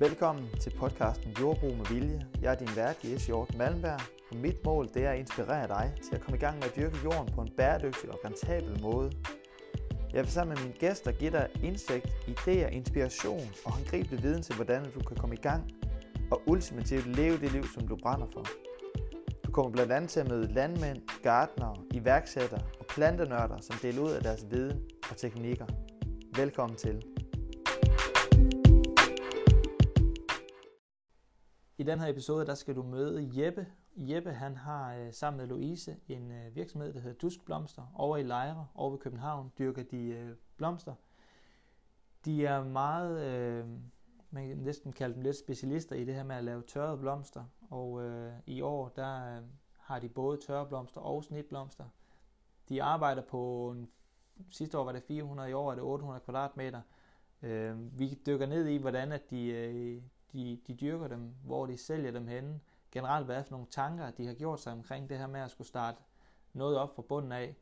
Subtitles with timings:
[0.00, 2.26] Velkommen til podcasten Jordbrug med Vilje.
[2.42, 5.92] Jeg er din vært, Jes Hjort Malmberg, og mit mål det er at inspirere dig
[6.04, 9.12] til at komme i gang med at dyrke jorden på en bæredygtig og rentabel måde.
[10.12, 14.54] Jeg vil sammen med mine gæster give dig indsigt, idéer, inspiration og håndgribelig viden til,
[14.54, 15.70] hvordan du kan komme i gang
[16.30, 18.44] og ultimativt leve det liv, som du brænder for.
[19.46, 24.10] Du kommer blandt andet til at møde landmænd, gartnere, iværksættere og plantenørder, som deler ud
[24.10, 25.66] af deres viden og teknikker.
[26.36, 27.19] Velkommen til.
[31.80, 33.66] I den her episode, der skal du møde Jeppe.
[33.96, 38.16] Jeppe, han har øh, sammen med Louise en øh, virksomhed, der hedder Dusk Blomster, over
[38.16, 40.94] i Lejre, over ved København, dyrker de øh, blomster.
[42.24, 43.66] De er meget, øh,
[44.30, 47.44] man kan næsten kalde dem lidt specialister i det her med at lave tørrede blomster,
[47.70, 49.42] og øh, i år, der øh,
[49.78, 51.84] har de både tørre blomster og snitblomster.
[52.68, 53.88] De arbejder på, en,
[54.50, 56.80] sidste år var det 400, i år er det 800 kvadratmeter.
[57.42, 60.02] Øh, vi dykker ned i, hvordan at de, øh,
[60.32, 62.60] de, de dyrker dem, hvor de sælger dem henne,
[62.92, 65.50] generelt hvad er for nogle tanker, de har gjort sig omkring det her med at
[65.50, 65.98] skulle starte
[66.52, 67.56] noget op fra bunden af,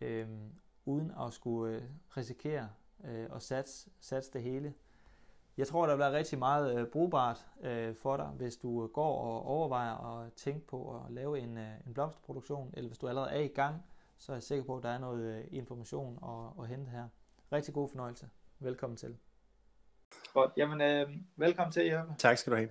[0.00, 0.28] øh,
[0.84, 1.82] uden at skulle øh,
[2.16, 2.68] risikere
[3.04, 4.74] øh, at satse, satse det hele.
[5.56, 9.18] Jeg tror, der bliver rigtig meget øh, brugbart øh, for dig, hvis du øh, går
[9.20, 13.30] og overvejer at tænke på at lave en, øh, en blomsterproduktion, eller hvis du allerede
[13.30, 13.82] er i gang,
[14.18, 17.08] så er jeg sikker på, at der er noget øh, information at, at hente her.
[17.52, 18.28] Rigtig god fornøjelse.
[18.58, 19.16] Velkommen til.
[20.36, 20.52] Godt.
[20.56, 22.14] Jamen, øh, velkommen til, Jeppe.
[22.18, 22.68] Tak skal du have.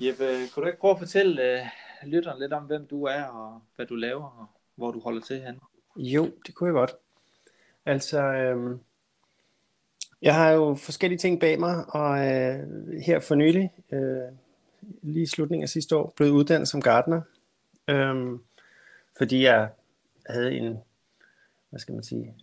[0.00, 1.66] Jeppe, kunne du ikke prøve at fortælle øh,
[2.06, 5.40] lytteren lidt om, hvem du er, og hvad du laver, og hvor du holder til
[5.40, 5.60] hen?
[5.96, 6.96] Jo, det kunne jeg godt.
[7.86, 8.78] Altså, øh,
[10.22, 14.32] jeg har jo forskellige ting bag mig, og øh, her for nylig, øh,
[15.02, 17.20] lige i slutningen af sidste år, blev uddannet som gartner,
[17.88, 18.38] øh,
[19.18, 19.70] fordi jeg
[20.26, 20.78] havde en,
[21.70, 22.34] hvad skal man sige,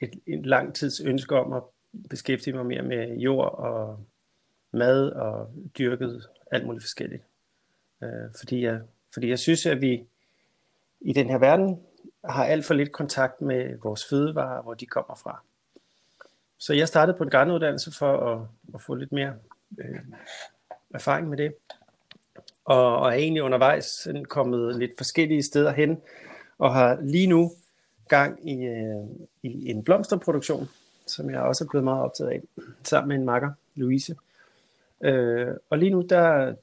[0.00, 1.62] et, en lang tids ønske om at
[2.10, 4.06] beskæftige mig mere med jord og
[4.72, 7.22] mad og dyrket alt muligt forskelligt.
[8.02, 8.80] Øh, fordi, jeg,
[9.14, 10.04] fordi jeg synes, at vi
[11.00, 11.80] i den her verden
[12.24, 15.42] har alt for lidt kontakt med vores fødevarer, hvor de kommer fra.
[16.58, 19.34] Så jeg startede på en garnuddannelse for at, at få lidt mere
[19.78, 19.98] øh,
[20.94, 21.54] erfaring med det.
[22.64, 26.00] Og, og er egentlig undervejs kommet lidt forskellige steder hen,
[26.58, 27.52] og har lige nu
[28.08, 29.06] gang i, øh,
[29.42, 30.68] i en blomsterproduktion,
[31.06, 32.42] som jeg også er blevet meget optaget af,
[32.84, 34.16] sammen med en makker, Louise.
[35.04, 36.54] Øh, og lige nu, der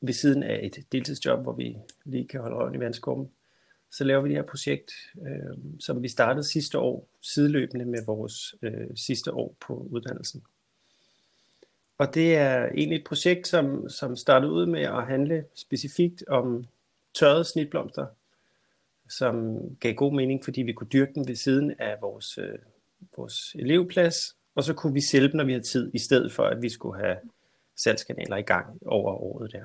[0.00, 3.30] ved siden af et deltidsjob, hvor vi lige kan holde øje i vandskorben,
[3.90, 8.54] så laver vi det her projekt, øh, som vi startede sidste år, sideløbende med vores
[8.62, 10.42] øh, sidste år på uddannelsen.
[11.98, 16.66] Og det er egentlig et projekt, som, som startede ud med at handle specifikt om
[17.14, 18.06] tørrede snitblomster,
[19.08, 22.58] som gav god mening, fordi vi kunne dyrke dem ved siden af vores, øh,
[23.16, 26.42] vores elevplads, og så kunne vi sælge dem, når vi havde tid, i stedet for
[26.42, 27.16] at vi skulle have
[27.76, 29.64] salgskanaler i gang over året der.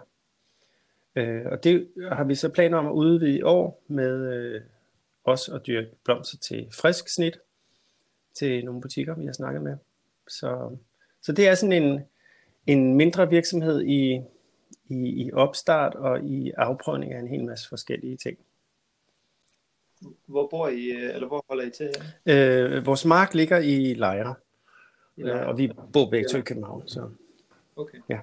[1.15, 4.61] Øh, og det har vi så planer om at udvide i år med øh,
[5.23, 7.39] os at dyrke blomster til frisk snit
[8.35, 9.77] til nogle butikker, vi har snakket med.
[10.27, 10.77] Så,
[11.21, 12.01] så det er sådan en,
[12.67, 14.21] en mindre virksomhed i,
[14.89, 18.37] i, i opstart og i afprøvning af en hel masse forskellige ting.
[20.25, 21.89] Hvor bor I, eller hvor holder I til
[22.25, 22.75] her?
[22.75, 24.35] Øh, vores mark ligger i Lejre,
[25.17, 26.87] øh, og vi bor begge to i København.
[26.87, 27.09] Så.
[27.75, 27.97] Okay.
[28.09, 28.19] Ja.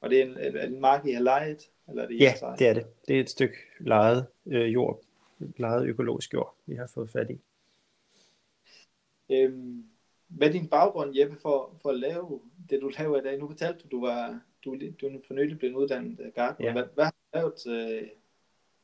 [0.00, 1.70] Og det er en, er en mark, I har lejet?
[1.88, 2.86] Eller er det ja, det er det.
[3.08, 5.02] Det er et stykke lejet øh, jord,
[5.56, 7.40] lejet økologisk jord, vi har fået fat i.
[9.30, 9.84] Øhm,
[10.28, 12.40] hvad er din baggrund, Jeppe, for, for at lave
[12.70, 13.38] det, du laver i dag?
[13.38, 16.66] Nu fortalte du, du var du, du er for nylig blevet uddannet gartner.
[16.66, 16.72] Ja.
[16.72, 17.90] Hvad, hvad har du lavet?
[18.00, 18.08] Øh,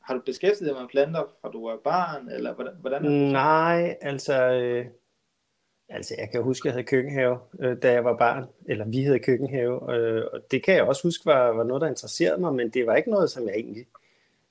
[0.05, 3.31] har du beskæftiget dig med planter fra du var barn, eller hvordan, hvordan er det?
[3.31, 4.85] Nej, altså, øh,
[5.89, 9.03] altså jeg kan huske, at jeg havde køkkenhave, øh, da jeg var barn, eller vi
[9.03, 12.53] havde køkkenhave, øh, og det kan jeg også huske var, var noget, der interesserede mig,
[12.53, 13.85] men det var ikke noget, som jeg egentlig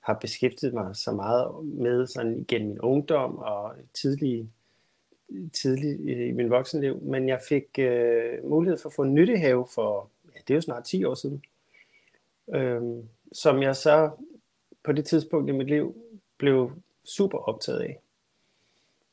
[0.00, 4.50] har beskæftiget mig så meget med sådan gennem min ungdom og tidlig,
[5.52, 9.66] tidlig øh, i min voksenliv, men jeg fik øh, mulighed for at få en nyttehave
[9.74, 11.42] for, ja, det er jo snart 10 år siden,
[12.54, 12.82] øh,
[13.32, 14.10] som jeg så
[14.84, 15.96] på det tidspunkt i mit liv
[16.38, 16.72] blev
[17.04, 18.00] super optaget af.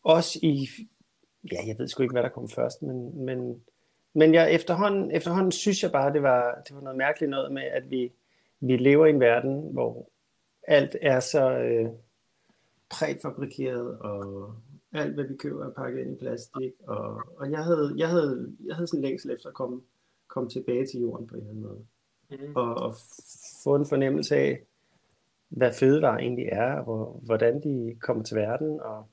[0.03, 0.67] Også i,
[1.51, 3.63] ja, jeg ved sgu ikke, hvad der kom først, men, men,
[4.13, 7.63] men jeg, efterhånden, efterhånden synes jeg bare, det var, det var noget mærkeligt noget med,
[7.63, 8.11] at vi,
[8.59, 10.09] vi lever i en verden, hvor
[10.67, 11.89] alt er så øh,
[12.89, 14.53] præfabrikeret, og
[14.93, 16.73] alt, hvad vi køber, er pakket ind i plastik.
[16.87, 19.81] Og, og jeg, havde, jeg, havde, jeg havde sådan længsel efter at komme,
[20.27, 21.85] komme tilbage til jorden på en eller anden måde.
[22.29, 22.55] Mm.
[22.55, 22.95] Og, og
[23.63, 24.61] få en fornemmelse af,
[25.51, 28.79] hvad fødevarer egentlig er, og hvordan de kommer til verden.
[28.81, 29.05] Og,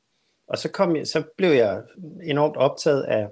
[0.46, 1.82] og så, kom jeg, så blev jeg
[2.22, 3.28] enormt optaget af,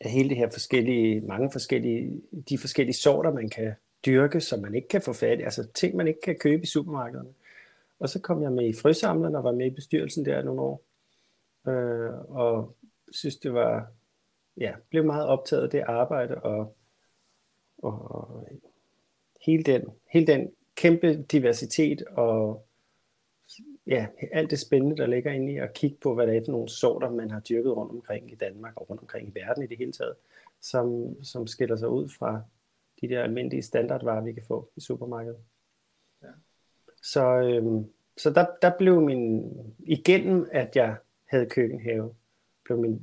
[0.00, 3.74] af hele det her forskellige, mange forskellige, de forskellige sorter, man kan
[4.06, 6.66] dyrke, som man ikke kan få fat i, altså ting, man ikke kan købe i
[6.66, 7.28] supermarkederne.
[7.98, 10.82] Og så kom jeg med i frøsamlerne og var med i bestyrelsen der nogle år.
[11.68, 12.76] Øh, og
[13.12, 13.86] synes, det var,
[14.56, 16.76] ja, blev meget optaget af det arbejde, og,
[17.78, 18.48] og, og
[19.46, 22.66] hele, den, hele den kæmpe diversitet og
[23.86, 26.52] ja, alt det spændende, der ligger inde i at kigge på, hvad det er for
[26.52, 29.66] nogle sorter, man har dyrket rundt omkring i Danmark og rundt omkring i verden i
[29.66, 30.14] det hele taget,
[30.60, 32.42] som, som skiller sig ud fra
[33.00, 35.38] de der almindelige standardvarer, vi kan få i supermarkedet.
[36.22, 36.28] Ja.
[37.02, 40.96] Så, øhm, så der, der blev min, igennem at jeg
[41.28, 42.14] havde køkkenhave,
[42.64, 43.00] blev min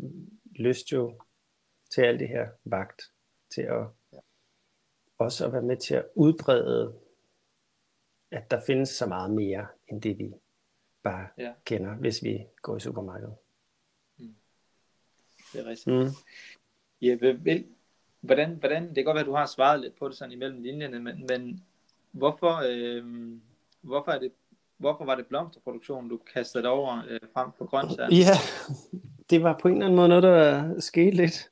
[0.56, 1.21] lyst jo
[1.91, 3.01] til alt det her vagt,
[3.53, 4.18] til at ja.
[5.18, 6.95] også at være med til at udbrede,
[8.31, 10.33] at der findes så meget mere, end det vi
[11.04, 11.51] bare ja.
[11.66, 13.36] kender, hvis vi går i supermarkedet.
[14.18, 14.36] Mm.
[15.54, 15.95] Det er rigtigt.
[15.95, 16.10] Mm.
[17.01, 17.66] Ja, vel,
[18.22, 20.62] hvordan, hvordan, det kan godt være, at du har svaret lidt på det sådan imellem
[20.62, 21.63] linjerne, men, men
[22.12, 23.06] hvorfor, øh,
[23.81, 24.31] hvorfor, er det,
[24.78, 28.10] hvorfor var det blomsterproduktion, du kastede over øh, frem for grøntsager?
[28.12, 28.36] Ja,
[29.30, 31.51] det var på en eller anden måde noget, der skete lidt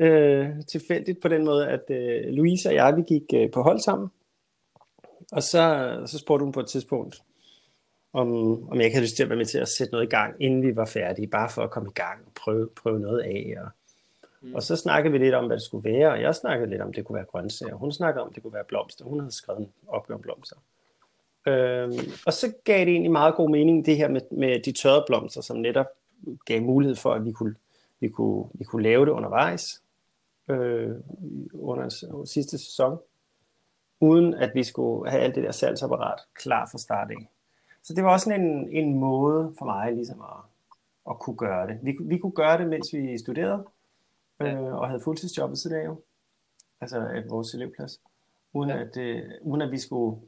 [0.00, 3.78] øh, tilfældigt på den måde, at øh, Louise og jeg, vi gik øh, på hold
[3.80, 4.08] sammen,
[5.32, 7.22] og så, så spurgte hun på et tidspunkt,
[8.12, 8.28] om,
[8.70, 10.34] om jeg ikke havde lyst til at være med til at sætte noget i gang,
[10.40, 13.54] inden vi var færdige, bare for at komme i gang og prøve, prøve noget af.
[13.58, 13.68] Og,
[14.40, 14.54] mm.
[14.54, 16.92] og så snakkede vi lidt om, hvad det skulle være, og jeg snakkede lidt om,
[16.92, 17.74] det kunne være grøntsager.
[17.74, 19.04] Hun snakkede om, det kunne være blomster.
[19.04, 20.56] Hun havde skrevet en opgave om blomster.
[21.46, 25.04] Øhm, og så gav det egentlig meget god mening, det her med, med de tørrede
[25.06, 25.86] blomster, som netop
[26.44, 27.54] gav mulighed for, at vi kunne,
[28.00, 29.82] vi kunne, vi kunne lave det undervejs
[30.48, 30.90] øh,
[31.52, 32.98] under sidste sæson,
[34.02, 37.28] uden at vi skulle have alt det der salgsapparat klar fra start af.
[37.82, 40.36] Så det var også sådan en, en måde for mig ligesom at,
[41.10, 41.78] at kunne gøre det.
[41.82, 43.64] Vi, vi kunne gøre det, mens vi studerede,
[44.40, 46.00] øh, og havde fuldtidsjob ved siden af jo.
[46.80, 48.00] Altså af vores elevplads.
[48.52, 48.80] Uden, ja.
[48.80, 50.20] at, øh, uden at vi skulle,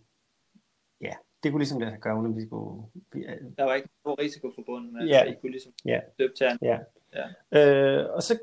[1.00, 1.12] ja,
[1.42, 2.82] det kunne ligesom lade sig gøre, uden at vi skulle...
[3.12, 5.22] Vi, øh, der var ikke nogen risiko forbundet med, ja.
[5.22, 6.00] at I kunne ligesom ja.
[6.18, 6.78] døbe til Ja.
[7.12, 7.28] ja.
[7.52, 8.38] Øh, og så,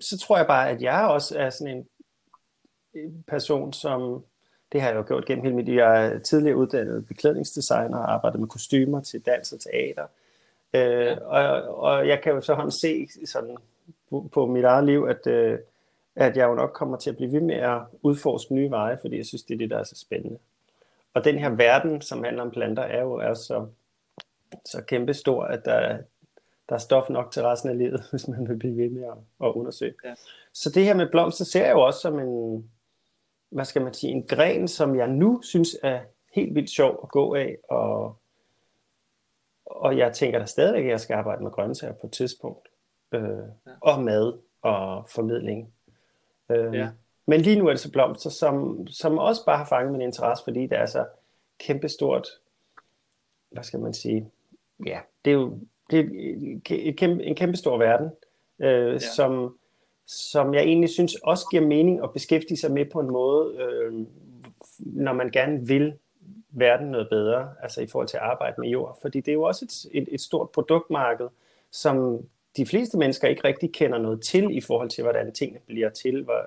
[0.00, 1.88] så tror jeg bare, at jeg også er sådan en
[3.28, 4.24] person, som
[4.72, 5.74] det har jeg jo gjort gennem hele mit liv.
[5.74, 10.06] Jeg er tidligere uddannet beklædningsdesigner og arbejdet med kostymer til dans og teater.
[10.74, 13.56] Øh, og, og jeg kan jo så hånd se sådan
[14.32, 15.58] på, mit eget liv, at, øh,
[16.16, 19.16] at jeg jo nok kommer til at blive ved med at udforske nye veje, fordi
[19.16, 20.38] jeg synes, det er det, der er så spændende.
[21.14, 23.66] Og den her verden, som handler om planter, er jo er så,
[24.64, 25.98] så kæmpe stor, at der,
[26.68, 29.46] der er stof nok til resten af livet, hvis man vil blive ved med at,
[29.46, 29.94] at undersøge.
[30.04, 30.14] Ja.
[30.52, 32.70] Så det her med blomster ser jeg jo også som en,
[33.50, 36.00] hvad skal man sige, en gren, som jeg nu synes er
[36.34, 38.16] helt vildt sjov at gå af, og,
[39.66, 42.68] og jeg tænker da stadigvæk, at jeg skal arbejde med grøntsager på et tidspunkt,
[43.12, 43.70] øh, ja.
[43.80, 45.72] og mad og formidling.
[46.50, 46.88] Øh, ja.
[47.26, 50.44] Men lige nu er det så blomster, som, som også bare har fanget min interesse,
[50.44, 51.06] fordi det er så
[51.58, 52.28] kæmpestort,
[53.50, 54.30] hvad skal man sige,
[54.86, 55.58] ja, det er jo
[55.90, 56.04] det er
[56.70, 58.10] et kæmpe, en kæmpe stor verden,
[58.58, 58.98] øh, ja.
[58.98, 59.58] som,
[60.10, 64.06] som jeg egentlig synes også giver mening at beskæftige sig med på en måde, øh,
[64.78, 65.94] når man gerne vil
[66.50, 68.98] verden noget bedre, altså i forhold til at arbejde med jord.
[69.02, 71.28] Fordi det er jo også et, et, et stort produktmarked,
[71.70, 72.24] som
[72.56, 76.22] de fleste mennesker ikke rigtig kender noget til i forhold til, hvordan tingene bliver til,
[76.22, 76.44] hvor,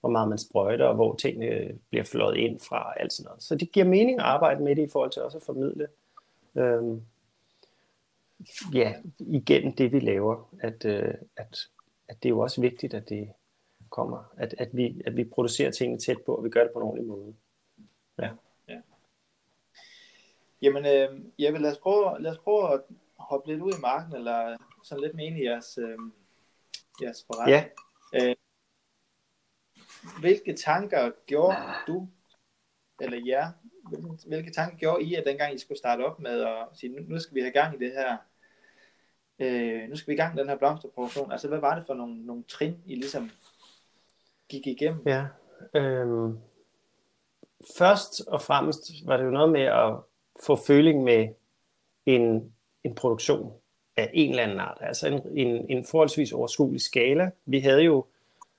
[0.00, 3.42] hvor meget man sprøjter, og hvor tingene bliver flået ind fra, og alt sådan noget.
[3.42, 5.86] Så det giver mening at arbejde med det i forhold til også at formidle,
[6.54, 6.98] øh,
[8.74, 11.68] ja, igen det vi laver, at, øh, at
[12.08, 13.32] at det er jo også vigtigt, at det
[13.90, 16.78] kommer, at, at, vi, at vi producerer tingene tæt på, og vi gør det på
[16.78, 17.34] en ordentlig måde.
[18.18, 18.30] Ja.
[18.68, 18.80] ja.
[20.62, 22.80] Jamen, øh, jeg vil lad os, prøve, lad os prøve at
[23.18, 25.98] hoppe lidt ud i marken, eller sådan lidt med ind i jeres, øh,
[27.02, 27.70] jeres forretning.
[28.12, 28.28] Ja.
[28.28, 28.36] Øh,
[30.20, 31.56] hvilke tanker gjorde
[31.86, 32.08] du,
[33.00, 33.52] eller jer,
[33.88, 37.02] hvilke, hvilke tanker gjorde I, at dengang I skulle starte op med at sige, nu,
[37.08, 38.16] nu skal vi have gang i det her
[39.38, 41.32] øh, nu skal vi i gang med den her blomsterproduktion.
[41.32, 43.30] Altså, hvad var det for nogle, nogle trin, I ligesom
[44.48, 45.02] gik igennem?
[45.06, 45.26] Ja,
[45.74, 46.30] øh,
[47.78, 49.94] først og fremmest var det jo noget med at
[50.46, 51.28] få føling med
[52.06, 52.52] en,
[52.84, 53.52] en produktion
[53.96, 54.78] af en eller anden art.
[54.80, 57.30] Altså en, en, en forholdsvis overskuelig skala.
[57.46, 58.06] Vi havde jo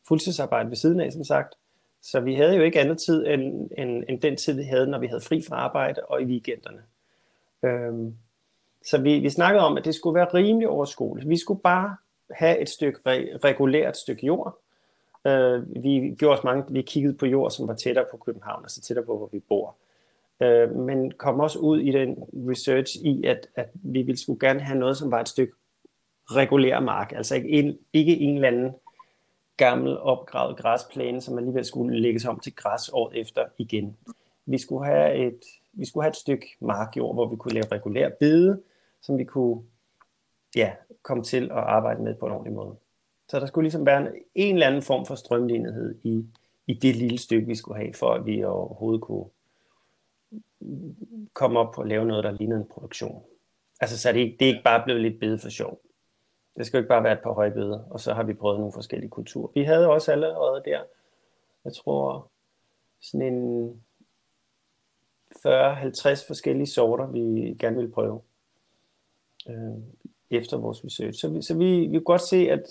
[0.08, 1.56] fuldtidsarbejde ved siden af, som sagt.
[2.02, 5.00] Så vi havde jo ikke andet tid end, end, end den tid, vi havde, når
[5.00, 6.84] vi havde fri fra arbejde og i weekenderne.
[7.64, 8.18] Øhm,
[8.86, 11.30] så vi, vi snakkede om, at det skulle være rimelig overskueligt.
[11.30, 11.96] Vi skulle bare
[12.32, 14.60] have et stykke re- regulært stykke jord.
[15.26, 18.82] Uh, vi gjorde os mange, vi kiggede på jord, som var tættere på København, altså
[18.82, 19.76] tættere på, hvor vi bor.
[20.40, 22.18] Uh, men kom også ud i den
[22.50, 25.54] research i, at, at vi ville skulle gerne have noget, som var et stykke
[26.26, 28.72] regulær mark, altså ikke en, ikke en eller anden
[29.58, 33.98] gammel opgravet græsplæne, som alligevel skulle lægges om til græs året efter igen.
[34.46, 35.40] Vi skulle have et,
[35.74, 38.62] vi skulle have et stykke markjord, hvor vi kunne lave regulær bede,
[39.04, 39.64] som vi kunne
[40.56, 42.76] ja, komme til at arbejde med på en ordentlig måde.
[43.30, 46.26] Så der skulle ligesom være en, en eller anden form for strømlignethed i,
[46.68, 49.26] i det lille stykke, vi skulle have, for at vi overhovedet kunne
[51.34, 53.24] komme op og lave noget, der lignede en produktion.
[53.80, 55.82] Altså, så er det, ikke, det er ikke bare blevet lidt bede for sjov.
[56.58, 58.74] Det skal jo ikke bare være et par højbede, og så har vi prøvet nogle
[58.74, 59.52] forskellige kulturer.
[59.54, 60.84] Vi havde også allerede der,
[61.66, 62.32] jeg tror,
[63.02, 63.70] sådan en
[65.32, 68.22] 40-50 forskellige sorter, vi gerne ville prøve
[69.50, 69.84] øh,
[70.32, 71.20] efter vores research.
[71.20, 72.64] Så vi, så vi, vi kunne godt se, at,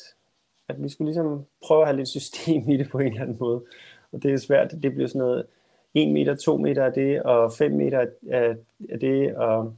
[0.69, 3.37] at vi skulle ligesom prøve at have lidt system i det på en eller anden
[3.41, 3.65] måde.
[4.13, 5.47] Og det er svært, det bliver sådan noget
[5.95, 8.57] 1 meter, 2 meter af det, og 5 meter af,
[8.91, 9.75] af det, og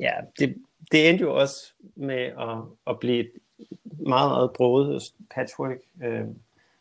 [0.00, 0.56] ja, det,
[0.92, 3.30] det endte jo også med at, at blive et
[3.82, 5.78] meget, meget broet patchwork.
[6.02, 6.24] Øh,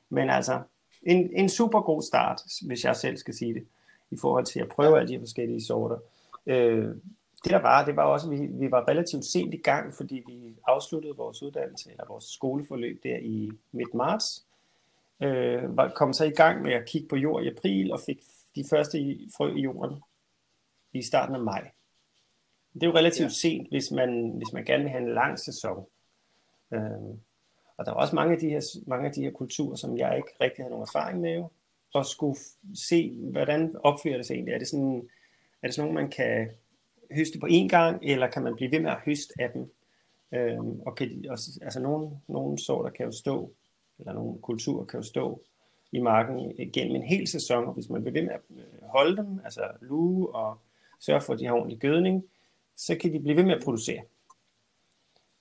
[0.09, 0.61] men altså,
[1.03, 3.65] en, en super god start, hvis jeg selv skal sige det,
[4.11, 5.97] i forhold til at prøve alle de forskellige sorter.
[6.45, 6.95] Øh,
[7.45, 10.23] det der var, det var også, at vi, vi var relativt sent i gang, fordi
[10.27, 14.45] vi afsluttede vores uddannelse, eller vores skoleforløb der i midt marts.
[15.21, 18.23] Øh, var, kom så i gang med at kigge på jord i april, og fik
[18.55, 20.03] de første frø i jorden
[20.93, 21.71] i starten af maj.
[22.73, 23.29] Det er jo relativt ja.
[23.29, 25.85] sent, hvis man, hvis man gerne vil have en lang sæson.
[26.73, 27.19] Øhm,
[27.77, 30.17] og der er også mange af, de her, mange af de her kulturer, som jeg
[30.17, 31.43] ikke rigtig har nogen erfaring med,
[31.93, 32.39] og skulle
[32.75, 34.53] se, hvordan opfører det sig egentlig.
[34.53, 35.09] Er det sådan,
[35.61, 36.49] er det sådan nogle, man kan
[37.11, 39.73] høste på én gang, eller kan man blive ved med at høste af dem?
[40.31, 43.51] Øhm, og kan de, også, altså nogle, nogle sorter kan jo stå,
[43.99, 45.41] eller nogle kulturer kan jo stå
[45.91, 49.17] i marken gennem en hel sæson, og hvis man bliver ved med at øh, holde
[49.17, 50.57] dem, altså luge og
[50.99, 52.25] sørge for, at de har ordentlig gødning,
[52.75, 54.01] så kan de blive ved med at producere.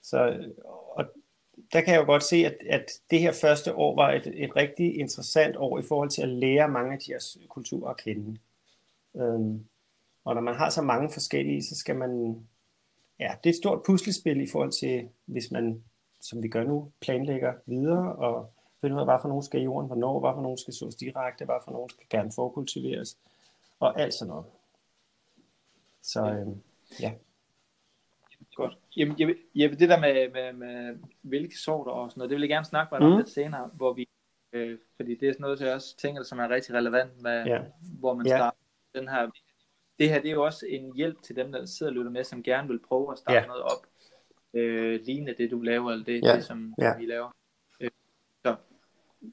[0.02, 0.50] Så,
[0.96, 1.04] og
[1.72, 4.56] der kan jeg jo godt se, at, at det her første år var et, et
[4.56, 8.38] rigtig interessant år i forhold til at lære mange af de her kulturer at kende.
[9.16, 9.64] Øhm,
[10.24, 12.42] og når man har så mange forskellige, så skal man,
[13.20, 15.84] ja, det er et stort puslespil i forhold til, hvis man,
[16.20, 19.64] som vi gør nu, planlægger videre og finder ud af, hvad for nogen skal i
[19.64, 23.18] jorden, hvornår, hvad for nogen skal sås direkte, hvad for nogen skal gerne forkultiveres,
[23.80, 24.46] og alt sådan noget.
[26.02, 26.62] Så øhm,
[27.00, 27.12] ja.
[28.54, 28.78] Godt.
[28.96, 32.42] Jamen, jeg, jeg, det der med, med, med hvilke sorter og sådan noget, det vil
[32.42, 33.12] jeg gerne snakke med dig mm.
[33.12, 34.08] om lidt senere, hvor vi,
[34.52, 37.60] øh, fordi det er sådan noget, jeg også tænker, som er rigtig relevant med, ja.
[38.00, 38.36] hvor man ja.
[38.36, 38.58] starter
[38.94, 39.30] den her.
[39.98, 42.24] Det her, det er jo også en hjælp til dem, der sidder og lytter med,
[42.24, 43.46] som gerne vil prøve at starte ja.
[43.46, 43.86] noget op,
[44.54, 46.36] øh, lignende det, du laver, eller det, ja.
[46.36, 46.96] det som ja.
[46.98, 47.30] vi laver.
[47.80, 47.90] Øh,
[48.46, 48.56] så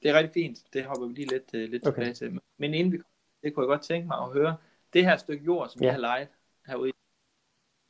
[0.03, 0.63] det er rigtig fint.
[0.73, 1.95] Det hopper vi lige lidt, øh, lidt okay.
[1.95, 2.39] tilbage til.
[2.57, 2.99] Men inden vi
[3.43, 4.57] det kunne jeg godt tænke mig at høre,
[4.93, 5.85] det her stykke jord, som ja.
[5.85, 6.27] jeg har lejet
[6.67, 6.91] herude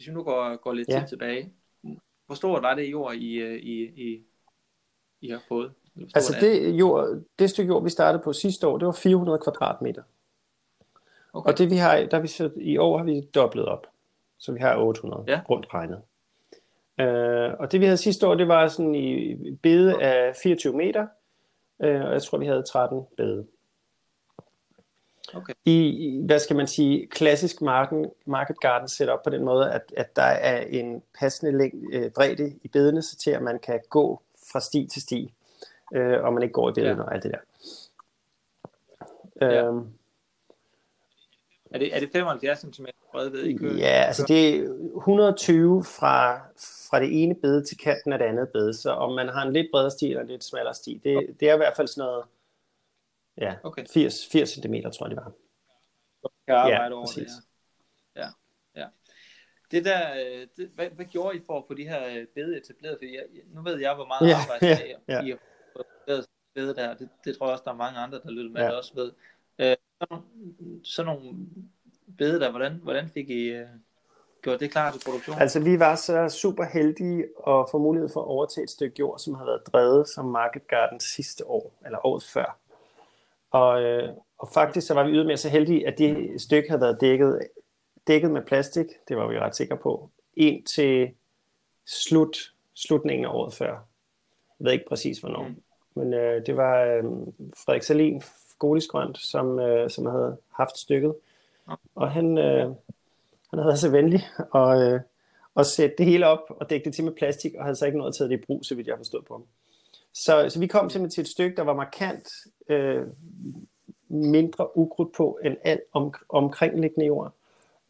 [0.02, 1.00] hvis vi nu går, går lidt ja.
[1.00, 1.54] tid tilbage,
[2.26, 4.26] hvor stort var det jord, I, øh, I, I,
[5.22, 5.74] I har fået?
[6.16, 10.04] Altså det, jord, det stykke jord, vi startede på sidste år, det var 400 kvadratmeter.
[11.34, 11.52] Okay.
[11.52, 13.88] Og det vi har, der vi så, i år har vi dobblet op.
[14.38, 15.42] Så vi har 800 ja.
[15.50, 16.02] rundt regnet.
[17.02, 21.08] Uh, og det vi havde sidste år, det var sådan i bede af 24 meter.
[21.80, 23.48] Uh, og jeg tror, vi havde 13 bede.
[25.34, 25.54] Okay.
[25.66, 30.16] I, hvad skal man sige, klassisk market, market garden setup på den måde, at, at
[30.16, 34.22] der er en passende længde, øh, bredde i bedene, så til at man kan gå
[34.52, 35.34] fra sti til sti,
[35.94, 37.04] øh, og man ikke går i bedene ja.
[37.04, 37.40] og alt det der.
[39.42, 39.68] Ja.
[39.68, 39.88] Øhm,
[41.72, 43.78] er det, er det 75 cm bredde ved i køen?
[43.78, 44.64] Ja, altså det er
[44.98, 46.38] 120 fra,
[46.90, 49.54] fra det ene bede til kanten af det andet bede, så om man har en
[49.54, 51.28] lidt bredere sti eller en lidt smallere sti, det, okay.
[51.40, 52.24] det er i hvert fald sådan noget
[53.38, 53.86] Ja, okay.
[53.94, 55.32] 80, 80 cm tror jeg det var.
[56.48, 57.28] Kan arbejde ja, over præcis.
[57.28, 57.44] det
[58.16, 58.22] her.
[58.22, 58.88] Ja, ja.
[59.72, 60.14] Det der,
[60.58, 62.98] det, hvad, hvad gjorde I for at få de her øh, bede etableret?
[62.98, 65.24] Fordi jeg, nu ved jeg, hvor meget ja, arbejde ja, ja.
[65.24, 65.38] I har
[65.74, 66.94] fået bede der.
[66.94, 68.68] Det, det tror jeg også, der er mange andre, der lytter med, ja.
[68.68, 69.12] der også ved.
[69.60, 70.24] Øh, sådan,
[70.84, 71.38] sådan nogle
[72.18, 73.68] bede der, hvordan, hvordan fik I uh,
[74.42, 75.38] gjort det klar til produktion?
[75.40, 79.20] Altså vi var så super heldige at få mulighed for at overtage et stykke jord,
[79.20, 82.58] som har været drevet som Market Garden sidste år, eller året før.
[83.52, 87.02] Og, øh, og faktisk så var vi ydermere så heldige, at det stykke havde været
[87.02, 87.40] dækket,
[88.08, 91.12] dækket med plastik, det var vi ret sikre på, ind til
[91.88, 92.38] slut,
[92.76, 93.72] slutningen af året før.
[94.60, 95.48] Jeg ved ikke præcis hvornår.
[95.48, 95.62] Mm.
[95.96, 97.04] Men øh, det var øh,
[97.66, 98.22] Frederik Salin,
[98.62, 101.16] Godisgrønt, som, øh, som havde haft stykket.
[101.96, 102.66] Og han, øh,
[103.50, 105.00] han havde været så venlig at, øh,
[105.56, 107.98] at sætte det hele op og dække det til med plastik, og havde så ikke
[107.98, 109.44] noget taget det i brug, så vidt jeg forstod på ham.
[110.14, 112.30] Så, så vi kom simpelthen til et stykke, der var markant
[112.70, 113.08] øh,
[114.10, 117.34] mindre ukrudt på end alt om, omkringliggende jord.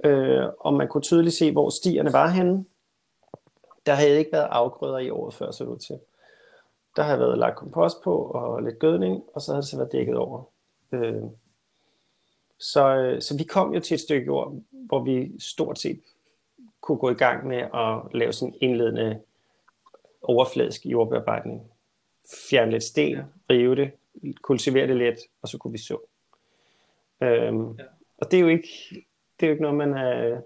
[0.03, 2.65] Øh, og man kunne tydeligt se, hvor stierne var henne.
[3.85, 5.99] Der havde ikke været afgrøder i året før, så det til.
[6.95, 9.91] der havde været lagt kompost på og lidt gødning, og så havde det så været
[9.91, 10.43] dækket over.
[10.91, 11.23] Øh,
[12.59, 16.01] så, øh, så vi kom jo til et stykke jord, hvor vi stort set
[16.81, 19.21] kunne gå i gang med at lave sådan en indledende
[20.21, 21.71] overfladisk jordbearbejdning.
[22.49, 23.17] Fjerne lidt sten,
[23.49, 23.91] rive det,
[24.41, 25.97] kultivere det lidt, og så kunne vi så.
[27.21, 27.83] Øhm, ja.
[28.17, 28.69] Og det er jo ikke,
[29.39, 30.41] det er jo ikke noget, man er,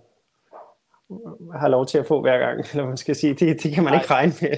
[1.57, 3.93] har lov til at få hver gang, eller man skal sige, det, det kan man
[3.93, 4.01] Nej.
[4.01, 4.57] ikke regne med.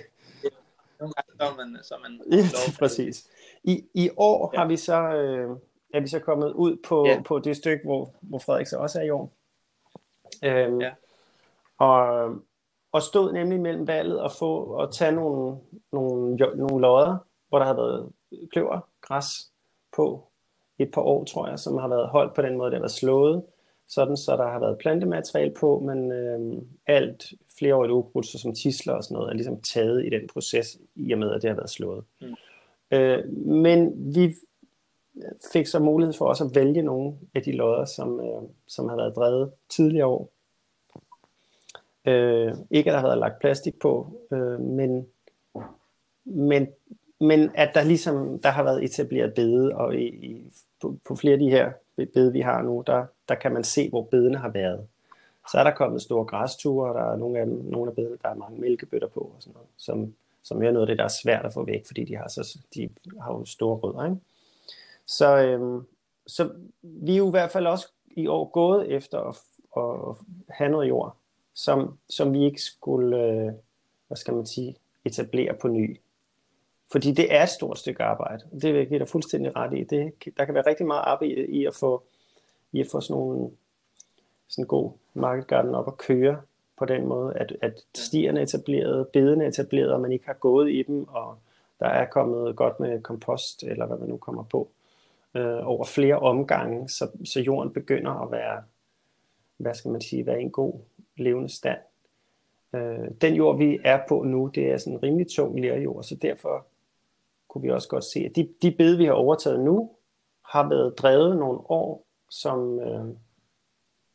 [1.00, 3.30] Nogle gange så man, så man ja, lov præcis.
[3.64, 4.60] I, I år ja.
[4.60, 5.58] har vi så, øh,
[5.94, 7.22] er vi så kommet ud på, ja.
[7.26, 9.32] på det stykke, hvor, hvor Frederik så også er i år.
[10.44, 10.92] Øhm, ja.
[11.78, 12.30] Og,
[12.92, 15.58] og stod nemlig mellem valget og få og tage nogle,
[15.92, 17.18] nogle, nogle lodder,
[17.50, 18.12] hvor der havde været
[18.52, 19.52] kløver, græs
[19.96, 20.24] på
[20.80, 22.92] et par år, tror jeg, som har været holdt på den måde, det har været
[22.92, 23.44] slået,
[23.88, 29.04] sådan så der har været plantemateriale på, men øh, alt flereårigt ukrudt, som tisler og
[29.04, 31.70] sådan noget, er ligesom taget i den proces, i og med, at det har været
[31.70, 32.04] slået.
[32.22, 32.36] Mm.
[32.92, 34.36] Øh, men vi
[35.54, 38.96] fik så mulighed for også at vælge nogle af de lodder, som, øh, som har
[38.96, 40.30] været drevet tidligere år.
[42.06, 45.08] Øh, ikke at der har lagt plastik på, øh, men,
[46.26, 46.68] men,
[47.20, 51.34] men at der ligesom der har været etableret bede, og i, i, på, på flere
[51.34, 51.72] af de her
[52.14, 54.88] bede, vi har nu, der, der kan man se, hvor bedene har været.
[55.52, 58.18] Så er der kommet store græsture, og der er nogle af, dem, nogle af bedene,
[58.22, 61.04] der er mange mælkebøtter på, og sådan noget, som, som er noget af det, der
[61.04, 62.90] er svært at få væk, fordi de har, så, de
[63.22, 64.06] har jo store rødder.
[64.06, 64.18] Ikke?
[65.08, 65.88] Så, øhm,
[66.28, 66.50] så
[66.82, 69.36] vi er jo i hvert fald også i år gået efter at,
[69.78, 70.16] at
[70.50, 71.16] have noget jord,
[71.54, 73.52] som, som vi ikke skulle, øh,
[74.08, 76.00] hvad skal man sige, etablere på ny.
[76.92, 78.44] Fordi det er et stort stykke arbejde.
[78.62, 79.84] Det vil jeg give dig fuldstændig ret i.
[79.84, 82.04] Det, der kan være rigtig meget arbejde i, at få,
[82.72, 83.52] i at få sådan nogle
[84.48, 86.42] sådan en god market garden op at køre
[86.78, 90.34] på den måde, at, at stierne er etableret, bedene er etableret, og man ikke har
[90.34, 91.38] gået i dem, og
[91.80, 94.70] der er kommet godt med kompost, eller hvad man nu kommer på,
[95.36, 98.64] øh, over flere omgange, så, så jorden begynder at være,
[99.58, 100.80] hvad skal man sige, være en god
[101.18, 101.80] levende stand.
[102.76, 106.16] Øh, den jord, vi er på nu, det er sådan en rimelig tung lærjord, så
[106.16, 106.68] derfor
[107.48, 109.92] kunne vi også godt se, at de, de bede, vi har overtaget nu,
[110.46, 113.06] har været drevet nogle år som, øh,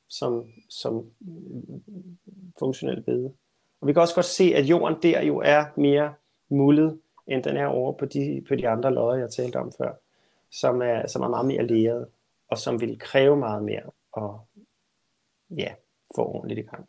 [0.09, 1.11] som, som
[2.59, 3.33] funktionelle bede.
[3.81, 6.15] Og vi kan også godt se, at jorden der jo er mere
[6.49, 9.93] mullet, end den er over på de, på de andre lodder, jeg talte om før,
[10.53, 12.07] som er, som er meget mere læret,
[12.49, 14.49] og som vil kræve meget mere og
[15.59, 15.75] ja,
[16.17, 16.89] få ordentligt i gang.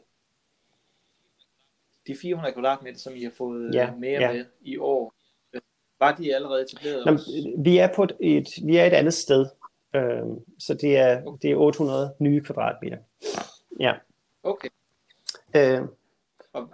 [2.07, 4.33] De 400 kvadratmeter, som I har fået ja, mere ja.
[4.33, 5.13] med i år,
[5.99, 7.17] var de allerede etableret Nå,
[7.63, 9.45] Vi er på et, et, vi er et andet sted,
[9.95, 10.25] øh,
[10.59, 11.37] så det er, okay.
[11.41, 12.97] det er 800 nye kvadratmeter.
[13.79, 13.93] Ja.
[14.43, 14.69] Okay.
[15.55, 15.81] Øh,
[16.53, 16.69] og,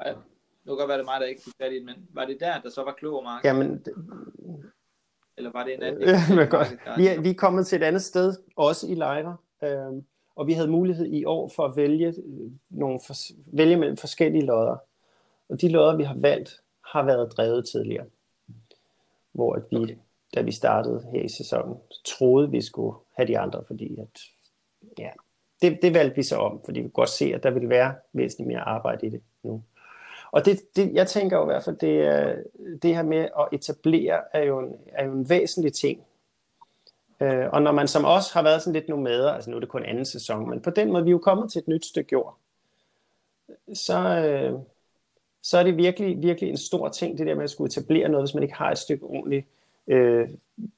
[0.64, 2.70] nu kan være det mig, der ikke fik fat i men var det der, der
[2.70, 3.44] så var klovermark?
[3.46, 3.86] Jamen,
[5.40, 6.04] eller var det en anden?
[6.40, 6.78] Øh, godt.
[6.98, 10.04] Vi, er, vi er kommet til et andet sted, også i Lejre, øh,
[10.36, 13.14] og vi havde mulighed i år for at vælge, øh, nogle for,
[13.58, 14.78] vælge mellem forskellige lodder.
[15.50, 18.06] Og de lodder, vi har valgt, har været drevet tidligere.
[19.32, 19.96] Hvor at vi, okay.
[20.36, 24.22] da vi startede her i sæsonen, troede vi skulle have de andre, fordi at,
[25.00, 25.10] ja,
[25.62, 27.96] det, det valgte vi så om, fordi vi kunne godt se, at der ville være
[28.14, 29.64] væsentligt mere arbejde i det nu.
[30.32, 32.36] Og det, det, jeg tænker jo i hvert fald, det, er,
[32.82, 36.04] det her med at etablere er jo en, er jo en væsentlig ting.
[37.22, 39.70] Øh, og når man som os har været sådan lidt nomader, altså nu er det
[39.70, 42.10] kun anden sæson, men på den måde, vi er jo kommet til et nyt stykke
[42.12, 42.38] jord,
[43.74, 44.60] så, øh,
[45.42, 48.26] så er det virkelig, virkelig en stor ting, det der med at skulle etablere noget,
[48.26, 49.48] hvis man ikke har et stykke ordentligt
[49.88, 50.30] øh,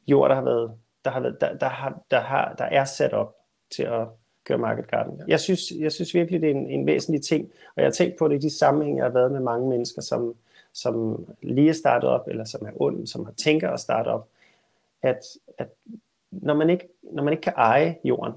[0.08, 0.72] jord, der har været,
[1.06, 3.36] der, har været der, der, har, der, har, der er sat op
[3.76, 4.08] til at
[4.52, 5.22] køre market garden.
[5.28, 8.18] Jeg synes, jeg synes virkelig, det er en, en væsentlig ting, og jeg har tænkt
[8.18, 10.36] på det i de sammenhæng, jeg har været med mange mennesker, som,
[10.74, 14.28] som lige er startet op, eller som er ond, som har tænker at starte op,
[15.02, 15.20] at,
[15.58, 15.70] at
[16.32, 18.34] når, man ikke, når man ikke kan eje jorden,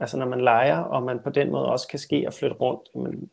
[0.00, 2.94] altså når man leger, og man på den måde også kan ske og flytte rundt,
[2.94, 3.30] men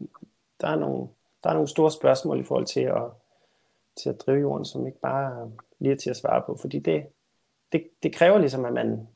[0.62, 1.08] der er nogle,
[1.44, 3.04] der er nogle store spørgsmål i forhold til at,
[3.98, 7.06] til at drive jorden, som ikke bare lige er til at svare på, fordi det,
[7.72, 9.08] det, det kræver ligesom, at man,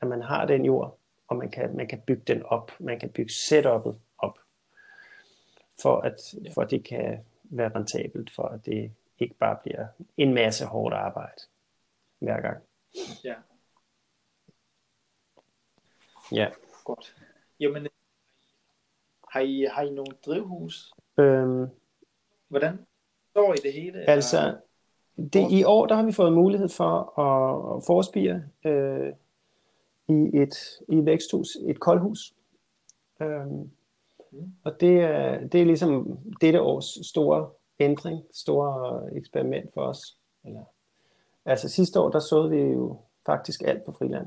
[0.00, 0.98] at man har den jord,
[1.32, 4.38] og man kan, man kan bygge den op, man kan bygge setup'et op,
[5.82, 10.34] for at, for at det kan være rentabelt, for at det ikke bare bliver en
[10.34, 11.42] masse hårdt arbejde
[12.18, 12.62] hver gang.
[13.24, 13.34] Ja.
[16.32, 16.50] Ja.
[16.84, 17.16] Godt.
[17.60, 17.88] Jamen,
[19.28, 20.92] har I, har I nogle drivhus?
[21.18, 21.66] Øhm,
[22.48, 22.86] Hvordan
[23.30, 24.10] står I det hele?
[24.10, 24.56] Altså,
[25.16, 29.12] det, i år der har vi fået mulighed for at, at forspire øh,
[30.08, 30.54] i et,
[30.88, 32.34] i et væksthus, et koldhus.
[33.20, 33.70] Øhm.
[34.64, 40.16] Og det er, det er ligesom dette års store ændring, store eksperiment for os.
[40.44, 40.64] Eller,
[41.44, 44.26] Altså sidste år, der såede vi jo faktisk alt på friland.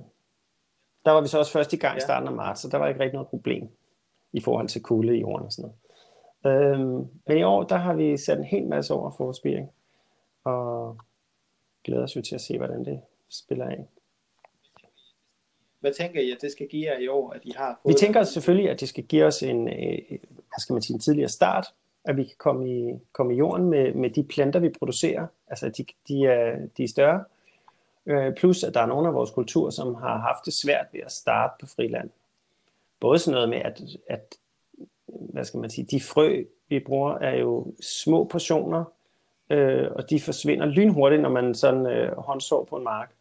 [1.05, 2.87] Der var vi så også først i gang i starten af marts, så der var
[2.87, 3.69] ikke rigtig noget problem
[4.33, 5.75] i forhold til kulde i jorden og sådan noget.
[6.45, 9.69] Øhm, men i år, der har vi sat en hel masse over for spiring,
[10.43, 10.97] og
[11.83, 13.87] glæder os jo til at se, hvordan det spiller af.
[15.85, 18.23] Hvad tænker I, at det skal give jer i år, at I har Vi tænker
[18.23, 21.65] selvfølgelig, at det skal give os en, øh, hvad skal man sige, en tidligere start,
[22.05, 25.27] at vi kan komme i, komme i jorden med, med de planter, vi producerer.
[25.47, 27.23] Altså, de, de, er, de er større.
[28.05, 31.01] Øh, plus, at der er nogle af vores kulturer, som har haft det svært ved
[31.05, 32.09] at starte på friland.
[32.99, 34.35] Både sådan noget med, at, at
[35.07, 38.83] hvad skal man sige, de frø, vi bruger, er jo små portioner,
[39.49, 43.11] øh, og de forsvinder lynhurtigt, når man sådan øh, håndsår på en mark.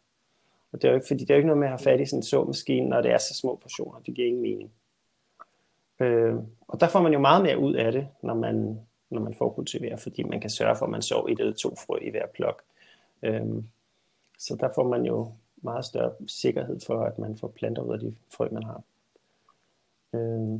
[0.75, 2.01] Og det er jo ikke, fordi det er jo ikke noget med at have fat
[2.01, 3.99] i sådan en såmaskine, når det er så små portioner.
[3.99, 4.71] Det giver ingen mening.
[5.99, 6.35] Øh,
[6.67, 9.49] og der får man jo meget mere ud af det, når man, når man får
[9.49, 12.25] kultiveret, fordi man kan sørge for, at man sår et eller to frø i hver
[12.33, 12.61] plok.
[13.23, 13.63] Øh,
[14.37, 17.99] så der får man jo meget større sikkerhed for, at man får planter ud af
[17.99, 18.81] de frø, man har.
[20.13, 20.59] Øh,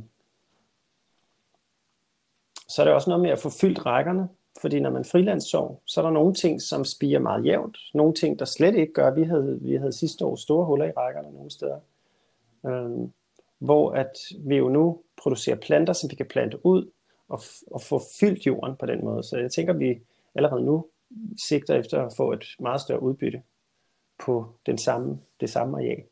[2.68, 4.28] så er det også noget med at få fyldt rækkerne,
[4.60, 8.38] fordi når man frilandssår, så er der nogle ting, som spiger meget jævnt, nogle ting,
[8.38, 9.14] der slet ikke gør.
[9.14, 11.80] Vi havde, vi havde sidste år store huller i rækkerne nogle steder,
[12.66, 13.08] Øh,
[13.58, 16.90] hvor at vi jo nu producerer planter, som vi kan plante ud
[17.28, 19.22] og, f- og få fyldt jorden på den måde.
[19.22, 20.00] Så jeg tænker, at vi
[20.34, 20.86] allerede nu
[21.38, 23.42] sigter efter at få et meget større udbytte
[24.18, 26.02] på den samme, det samme areal.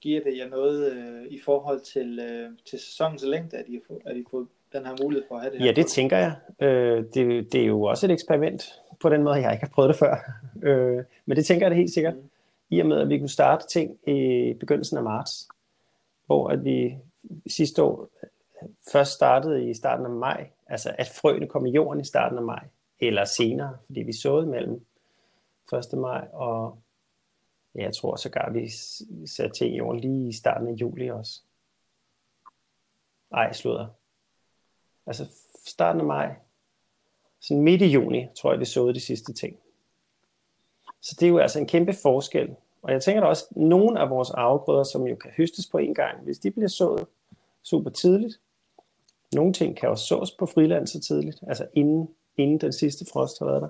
[0.00, 3.80] Giver det jer noget øh, i forhold til, øh, til sæsonens længde, at I, har
[3.86, 5.66] fået, at I har fået den her mulighed for at have det her?
[5.66, 6.36] Ja, det tænker jeg.
[6.60, 8.62] Øh, det, det er jo også et eksperiment
[9.00, 10.16] på den måde, jeg ikke har prøvet det før.
[10.62, 12.14] Øh, men det tænker jeg det helt sikkert.
[12.14, 12.30] Mm.
[12.70, 15.48] I og med, at vi kunne starte ting i begyndelsen af marts,
[16.26, 16.96] hvor at vi
[17.46, 18.08] sidste år
[18.92, 22.44] først startede i starten af maj, altså at frøene kom i jorden i starten af
[22.44, 22.64] maj,
[23.00, 24.84] eller senere, fordi vi såede mellem
[25.92, 25.98] 1.
[25.98, 26.78] maj og
[27.74, 28.68] ja, jeg tror sågar, vi
[29.26, 31.40] satte ting i jorden lige i starten af juli også.
[33.32, 33.86] Ej, sludder.
[35.10, 35.26] Altså
[35.66, 36.34] starten af maj,
[37.40, 39.56] sådan midt i juni, tror jeg, vi såede de sidste ting.
[41.00, 42.56] Så det er jo altså en kæmpe forskel.
[42.82, 45.78] Og jeg tænker da også, at nogle af vores afgrøder, som jo kan høstes på
[45.78, 47.06] en gang, hvis de bliver sået
[47.62, 48.40] super tidligt,
[49.34, 53.38] nogle ting kan også sås på friland så tidligt, altså inden, inden den sidste frost
[53.38, 53.68] har været der,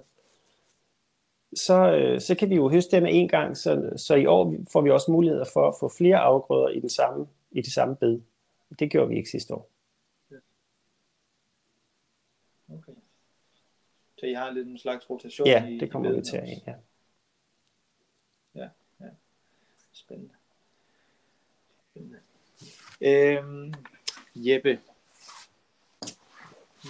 [1.54, 4.80] så, øh, så kan vi jo høste dem en gang, så, så i år får
[4.80, 8.20] vi også muligheder for at få flere afgrøder i, den samme, i det samme bed.
[8.78, 9.70] Det gjorde vi ikke sidste år.
[12.74, 12.92] Okay.
[14.20, 16.42] Så I har lidt en slags rotation Ja, i det kommer i vi til at
[16.42, 16.74] også.
[18.54, 19.08] ja.
[19.92, 20.34] Spændende.
[21.90, 22.20] Spændende.
[23.00, 23.74] Øhm,
[24.34, 24.80] Jeppe,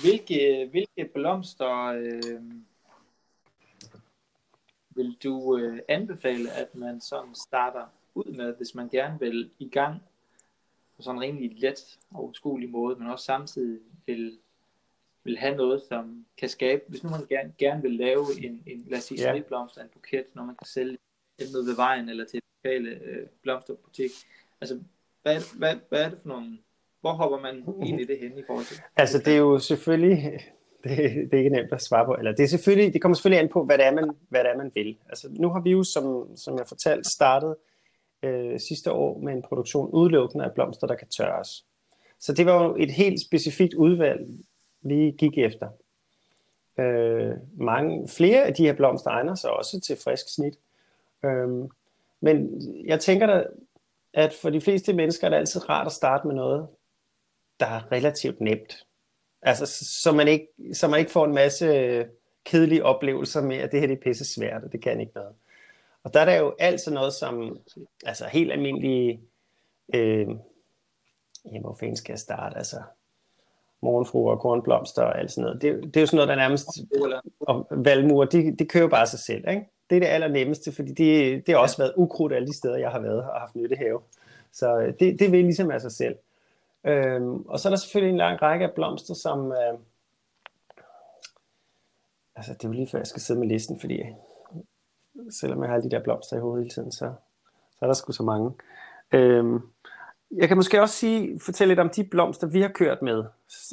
[0.00, 2.42] hvilke, hvilke blomster øh,
[4.90, 9.68] vil du øh, anbefale, at man sådan starter ud med, hvis man gerne vil i
[9.68, 10.02] gang
[10.96, 14.38] på sådan en rimelig let og udskuelig måde, men også samtidig vil,
[15.24, 18.84] vil have noget, som kan skabe, hvis nu man gerne, gerne vil lave en, en
[18.88, 19.32] lad os sige, Ja.
[19.32, 20.98] snitblomster, en buket, når man kan sælge
[21.40, 24.10] nede ved vejen eller til en lokale øh, blomsterbutik.
[24.60, 24.80] Altså,
[25.22, 26.58] hvad, hvad, hvad er det for nogle,
[27.00, 28.76] hvor hopper man ind i det hen i forhold til?
[28.96, 30.16] Altså det er jo selvfølgelig,
[30.84, 33.40] det, det er ikke nemt at svare på, eller det, er selvfølgelig, det kommer selvfølgelig
[33.42, 34.98] an på, hvad det er, man, hvad det er, man vil.
[35.08, 37.56] Altså nu har vi jo, som, som jeg fortalte, startet
[38.22, 41.48] øh, sidste år med en produktion udelukkende af blomster, der kan tørres.
[42.20, 44.20] Så det var jo et helt specifikt udvalg,
[44.82, 45.68] vi gik efter.
[46.78, 50.58] Øh, mange, flere af de her blomster egner sig også til frisk snit.
[51.24, 51.48] Øh,
[52.20, 53.44] men jeg tænker da,
[54.12, 56.68] at for de fleste mennesker er det altid rart at starte med noget,
[57.60, 58.86] der er relativt nemt.
[59.42, 59.66] Altså,
[60.02, 62.06] så man ikke, så man ikke får en masse
[62.44, 65.34] kedelige oplevelser med, at det her det er pisse svært, og det kan ikke noget.
[66.02, 67.58] Og der er der jo altid noget som,
[68.06, 69.20] altså helt almindelige,
[69.94, 70.26] øh,
[71.44, 72.82] jamen, hvor fanden skal jeg starte, altså
[73.82, 75.62] morgenfruer og kornblomster og alt sådan noget.
[75.62, 76.68] Det, det er jo sådan noget, der nærmest,
[77.40, 79.68] og valmuer, de, de kører bare sig selv, ikke?
[79.90, 82.90] Det er det allernemmeste, fordi det, det har også været ukrudt alle de steder, jeg
[82.90, 84.00] har været og haft nyttehave.
[84.52, 86.16] Så øh, det, det vil ligesom af sig selv.
[86.84, 89.52] Øhm, og så er der selvfølgelig en lang række af blomster, som...
[89.52, 89.78] Øh,
[92.36, 94.02] altså, det er jo lige før, jeg skal sidde med listen, fordi
[95.30, 97.12] selvom jeg har alle de der blomster i hovedet hele tiden, så,
[97.70, 98.52] så er der sgu så mange.
[99.12, 99.60] Øhm,
[100.32, 103.24] jeg kan måske også sige, fortælle lidt om de blomster, vi har kørt med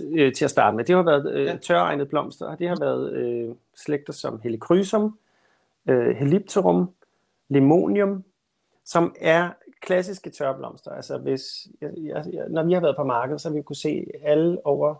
[0.04, 0.86] øh, til at starte med.
[0.86, 1.58] Det har været øh, Ja.
[1.58, 5.18] tørregnede blomster, og det har været øh, slægter som Helichrysum,
[5.90, 6.90] øh, Helipterum,
[7.50, 8.24] Limonium,
[8.86, 9.50] som er
[9.82, 10.92] klassiske tørblomster.
[10.92, 13.76] Altså hvis, jeg, jeg, jeg, når vi har været på markedet, så har vi kunne
[13.76, 14.96] se alle over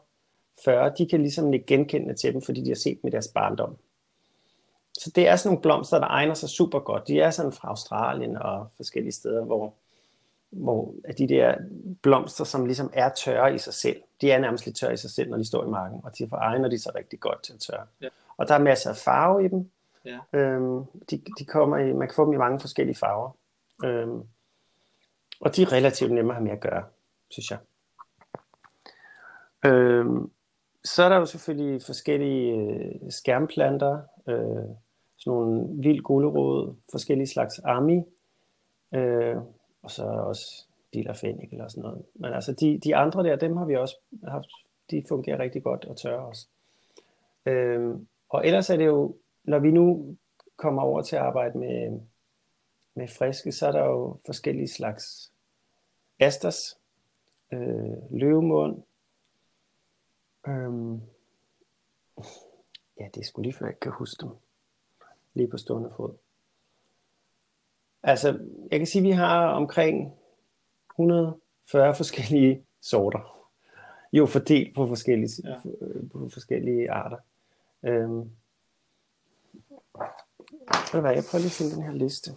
[0.66, 3.28] 40, de kan ligesom ikke genkende til dem, fordi de har set dem i deres
[3.28, 3.76] barndom.
[4.94, 7.08] så det er sådan nogle blomster, der egner sig super godt.
[7.08, 9.74] De er sådan fra Australien og forskellige steder, hvor,
[10.50, 11.56] hvor de der
[12.02, 15.10] blomster, som ligesom er tørre i sig selv, de er nærmest lidt tørre i sig
[15.10, 17.60] selv, når de står i marken, og derfor egner de sig rigtig godt til at
[17.60, 17.86] tørre.
[18.02, 18.08] Ja.
[18.38, 19.72] Og der er masser af farve i dem.
[20.06, 20.20] Ja.
[20.34, 23.32] Øhm, de, de kommer i, man kan få dem i mange forskellige farver.
[23.86, 24.22] Øhm,
[25.40, 26.84] og de er relativt nemme at have med at gøre,
[27.30, 27.60] synes jeg.
[29.66, 30.32] Øhm,
[30.84, 34.66] så er der jo selvfølgelig forskellige øh, skærmplanter, øh,
[35.18, 38.04] sådan nogle vild gulerod, forskellige slags armi,
[38.94, 39.36] øh,
[39.88, 42.06] og så også dillerfenik eller sådan noget.
[42.14, 43.96] Men altså de, de andre der, dem har vi også
[44.28, 44.48] haft,
[44.92, 46.48] de fungerer rigtig godt og tørre også.
[47.46, 50.16] Øhm, og ellers er det jo, når vi nu
[50.56, 52.00] kommer over til at arbejde med,
[52.96, 55.32] med friske, så er der jo forskellige slags
[56.20, 56.80] asters,
[57.52, 58.84] øh, løvemund,
[60.48, 61.02] øhm,
[63.00, 64.32] ja, det skulle lige før jeg ikke kan huske dem,
[65.34, 66.14] lige på stående fod.
[68.08, 68.40] Altså,
[68.72, 70.14] jeg kan sige, at vi har omkring
[70.92, 73.50] 140 forskellige sorter.
[74.14, 75.56] Jo, fordelt på forskellige, ja.
[76.12, 77.18] på forskellige arter.
[77.84, 78.32] Øhm,
[80.92, 82.32] hvad, jeg prøver lige at finde den her liste.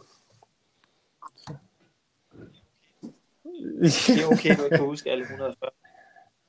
[3.80, 5.70] Det er okay, du ikke kan huske alle 140.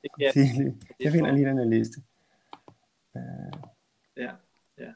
[0.02, 2.02] Det kan, jeg, jeg finder lige den her liste.
[3.14, 3.22] Uh...
[4.16, 4.30] Ja,
[4.78, 4.92] ja.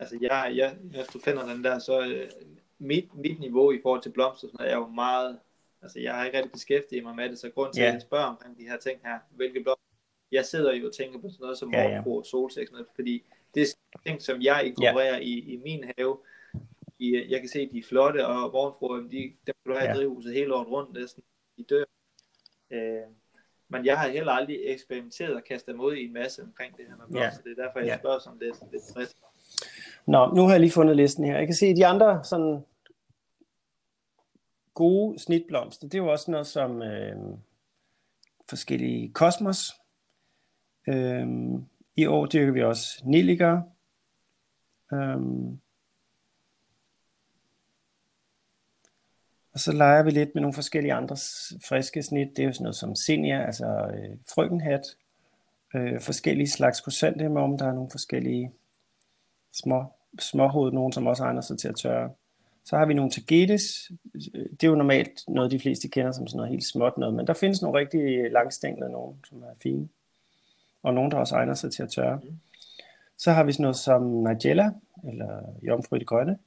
[0.00, 4.02] Altså, jeg, jeg, hvis du finder den der, så uh, mit, mit niveau i forhold
[4.02, 5.38] til blomster, sådan, er jo meget,
[5.82, 7.88] altså jeg har ikke rigtig beskæftiget mig med det, så grund til, yeah.
[7.88, 9.84] at jeg spørger omkring de her ting her, hvilke blomster,
[10.32, 12.02] jeg sidder jo og tænker på sådan noget som ja, ja.
[12.06, 13.66] og solsæk, fordi det er
[14.06, 15.22] ting, som jeg inkorporerer ja.
[15.22, 16.18] i, i min have.
[16.98, 19.84] I, jeg kan se, at de er flotte, og morgenfruer, de, dem kan du have
[19.84, 19.94] ja.
[19.94, 21.22] i drivhuset hele året rundt, næsten.
[21.58, 21.84] De dør.
[22.70, 23.02] Øh,
[23.68, 26.96] men jeg har heller aldrig eksperimenteret og kastet mod i en masse omkring det her
[26.96, 27.42] med blomster.
[27.44, 27.50] Ja.
[27.50, 27.98] Det er derfor, jeg ja.
[27.98, 29.14] spørger sådan lidt, lidt bredt.
[30.10, 31.38] Nå, nu har jeg lige fundet listen her.
[31.38, 32.64] Jeg kan se, at de andre sådan
[34.74, 37.16] gode snitblomster, det er jo også noget som øh,
[38.48, 39.72] forskellige kosmos.
[40.88, 41.26] Øh,
[41.96, 43.62] I år dyrker vi også nilliger.
[44.92, 45.20] Øh,
[49.52, 51.16] og så leger vi lidt med nogle forskellige andre
[51.68, 52.36] friske snit.
[52.36, 54.82] Det er jo sådan noget som senior, altså øh, frøkenhat,
[55.74, 57.58] øh, forskellige slags krysantemum.
[57.58, 58.52] Der er nogle forskellige
[59.52, 62.10] små, småhoved, nogle som også egner sig til at tørre.
[62.64, 63.90] Så har vi nogle tagetes.
[64.50, 67.26] Det er jo normalt noget, de fleste kender som sådan noget helt småt noget, men
[67.26, 69.88] der findes nogle rigtig langstænglede nogle, som er fine.
[70.82, 72.20] Og nogle, der også egner sig til at tørre.
[72.22, 72.38] Mm.
[73.18, 74.70] Så har vi sådan noget som Nigella,
[75.04, 76.38] eller jomfru i det grønne,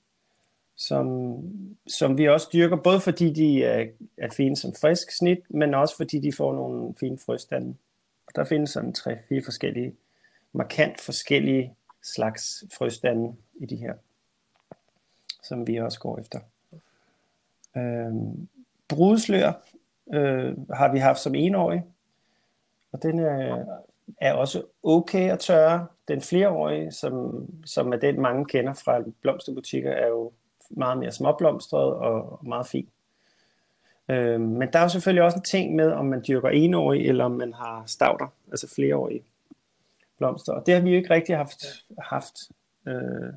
[0.76, 1.38] som,
[1.88, 3.86] som vi også dyrker, både fordi de er,
[4.18, 7.76] er fine som frisk snit, men også fordi de får nogle fine frøstande.
[8.28, 9.96] Og der findes sådan tre-fire forskellige,
[10.54, 11.74] markant forskellige
[12.04, 13.94] slags frøstande i de her,
[15.44, 16.40] som vi også går efter.
[17.78, 18.14] Øh,
[18.88, 19.52] brudslør
[20.14, 21.84] øh, har vi haft som enårig,
[22.92, 23.66] og den er,
[24.22, 25.88] er også okay at tørre.
[26.08, 30.32] Den flereårige, som, som er den mange kender fra blomsterbutikker, er jo
[30.70, 32.90] meget mere småblomstret og meget fin.
[34.10, 37.26] Øh, men der er jo selvfølgelig også en ting med, om man dyrker enårige, eller
[37.26, 39.24] om man har stauder, altså flereårige
[40.18, 40.54] blomster.
[40.54, 41.66] Og det har vi jo ikke rigtig haft.
[42.00, 42.36] haft.
[42.88, 43.34] Øh,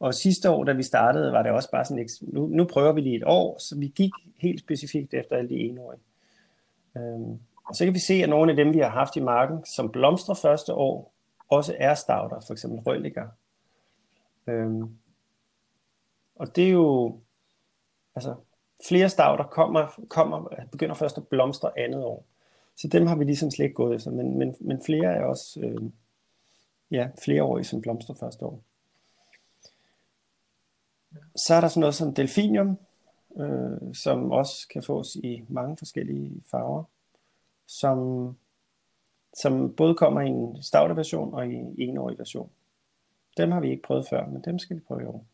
[0.00, 3.00] og sidste år, da vi startede, var det også bare sådan, nu, nu prøver vi
[3.00, 6.00] lige et år, så vi gik helt specifikt efter alle de enårige.
[6.96, 9.64] Øhm, og så kan vi se, at nogle af dem, vi har haft i marken,
[9.64, 11.12] som blomstrer første år,
[11.48, 13.28] også er stauder, for eksempel rødligger.
[14.46, 14.96] Øhm,
[16.36, 17.18] og det er jo,
[18.14, 18.34] altså,
[18.88, 22.24] flere stauder kommer, kommer, begynder først at blomstre andet år.
[22.76, 25.60] Så dem har vi ligesom slet ikke gået efter, men, men, men flere er også,
[25.60, 25.82] øh,
[26.90, 28.62] ja, flereårige, som blomstrer første år.
[31.36, 32.78] Så er der sådan noget som delfinium,
[33.36, 36.84] øh, som også kan fås i mange forskellige farver,
[37.66, 38.28] som,
[39.34, 42.50] som både kommer i en stavte version og i en enårig version.
[43.36, 45.24] Dem har vi ikke prøvet før, men dem skal vi prøve i år.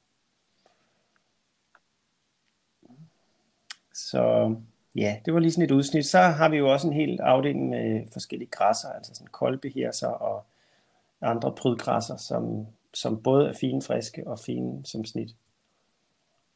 [3.94, 4.54] Så
[4.94, 6.06] ja, det var lige sådan et udsnit.
[6.06, 10.46] Så har vi jo også en hel afdeling med forskellige græsser, altså sådan kolbehirser og
[11.20, 15.36] andre prydgræsser, som, som både er fine, friske og fine som snit.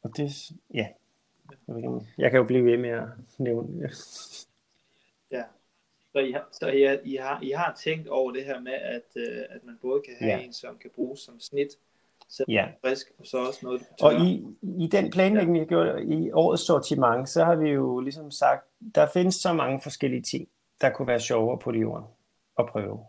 [0.03, 0.87] Og det, ja,
[2.17, 3.91] jeg kan jo blive ved med at nævne det.
[5.31, 5.43] Ja,
[6.11, 8.73] så, I har, så I, har, I, har, I har tænkt over det her med,
[8.73, 10.39] at, uh, at man både kan have ja.
[10.39, 11.77] en, som kan bruges som snit,
[12.29, 12.67] så Ja.
[12.81, 17.29] frisk, og så også noget, Og i, i den planlægning, har gjort i årets sortiment,
[17.29, 20.47] så har vi jo ligesom sagt, der findes så mange forskellige ting,
[20.81, 22.05] der kunne være sjovere på det jorden
[22.59, 22.99] at prøve.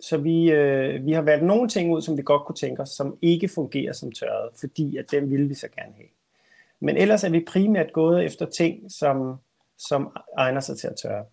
[0.00, 2.88] Så vi, øh, vi har valgt nogle ting ud, som vi godt kunne tænke os,
[2.88, 6.08] som ikke fungerer som tørret, fordi at dem ville vi så gerne have.
[6.80, 9.36] Men ellers er vi primært gået efter ting, som,
[9.78, 11.24] som egner sig til at tørre.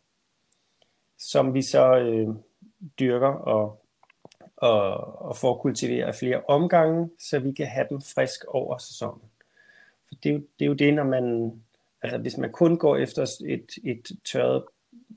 [1.17, 2.27] Som vi så øh,
[2.99, 3.86] dyrker og,
[4.58, 9.21] og, og får kultiveret flere omgange, så vi kan have dem frisk over sæsonen.
[10.08, 11.53] For det er jo det, er jo det når man,
[12.01, 14.63] altså hvis man kun går efter et, et tørret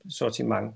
[0.09, 0.75] sortiment,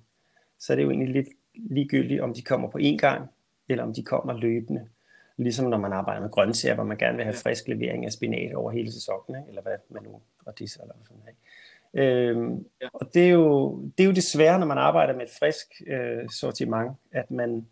[0.60, 3.30] så er det jo egentlig lidt ligegyldigt, om de kommer på én gang,
[3.70, 4.88] eller om de kommer løbende.
[5.38, 8.54] Ligesom når man arbejder med grøntsager, hvor man gerne vil have frisk levering af spinat
[8.54, 9.50] over hele sæsonen, ikke?
[9.50, 11.36] eller hvad man nu, og det eller hvad sådan.
[11.94, 12.88] Øhm, Ja.
[12.94, 15.82] Og det er, jo, det er jo det svære, når man arbejder med et frisk
[15.88, 17.68] øh, sortiment, at man,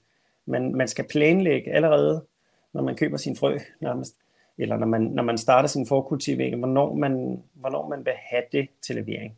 [0.45, 2.25] man, man skal planlægge allerede,
[2.73, 4.15] når man køber sin frø nærmest,
[4.57, 8.67] eller når man, når man starter sin forkultivering, hvornår man, hvornår man vil have det
[8.81, 9.37] til levering.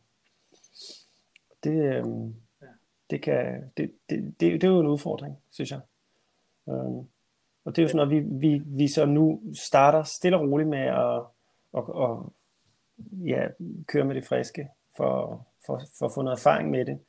[1.64, 2.36] Det, øhm
[3.12, 5.80] det, kan, det, det, det, det er jo en udfordring, synes jeg.
[6.70, 7.08] Øhm,
[7.66, 10.70] og det er jo sådan noget, vi, vi, vi så nu starter stille og roligt
[10.70, 11.22] med at,
[11.78, 12.34] at, og,
[13.12, 13.48] ja,
[13.88, 17.00] køre med det friske, for, for, for at få noget erfaring med det,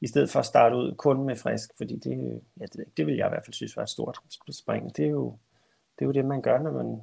[0.00, 3.16] i stedet for at starte ud kun med frisk, fordi det, ja, det, det vil
[3.16, 4.18] jeg i hvert fald synes var et stort
[4.50, 4.96] spring.
[4.96, 5.36] Det er jo
[5.98, 7.02] det, er jo det man gør, når man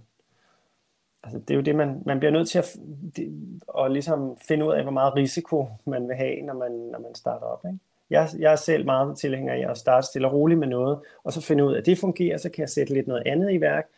[1.24, 2.78] altså det er jo det, man, man bliver nødt til at,
[3.16, 7.00] det, at ligesom finde ud af, hvor meget risiko man vil have, når man, når
[7.00, 7.66] man starter op.
[7.66, 7.80] Ikke?
[8.10, 11.34] Jeg, jeg er selv meget tilhænger af at starte stille og roligt med noget, og
[11.34, 13.62] så finde ud af, at det fungerer, så kan jeg sætte lidt noget andet i
[13.62, 13.90] værk,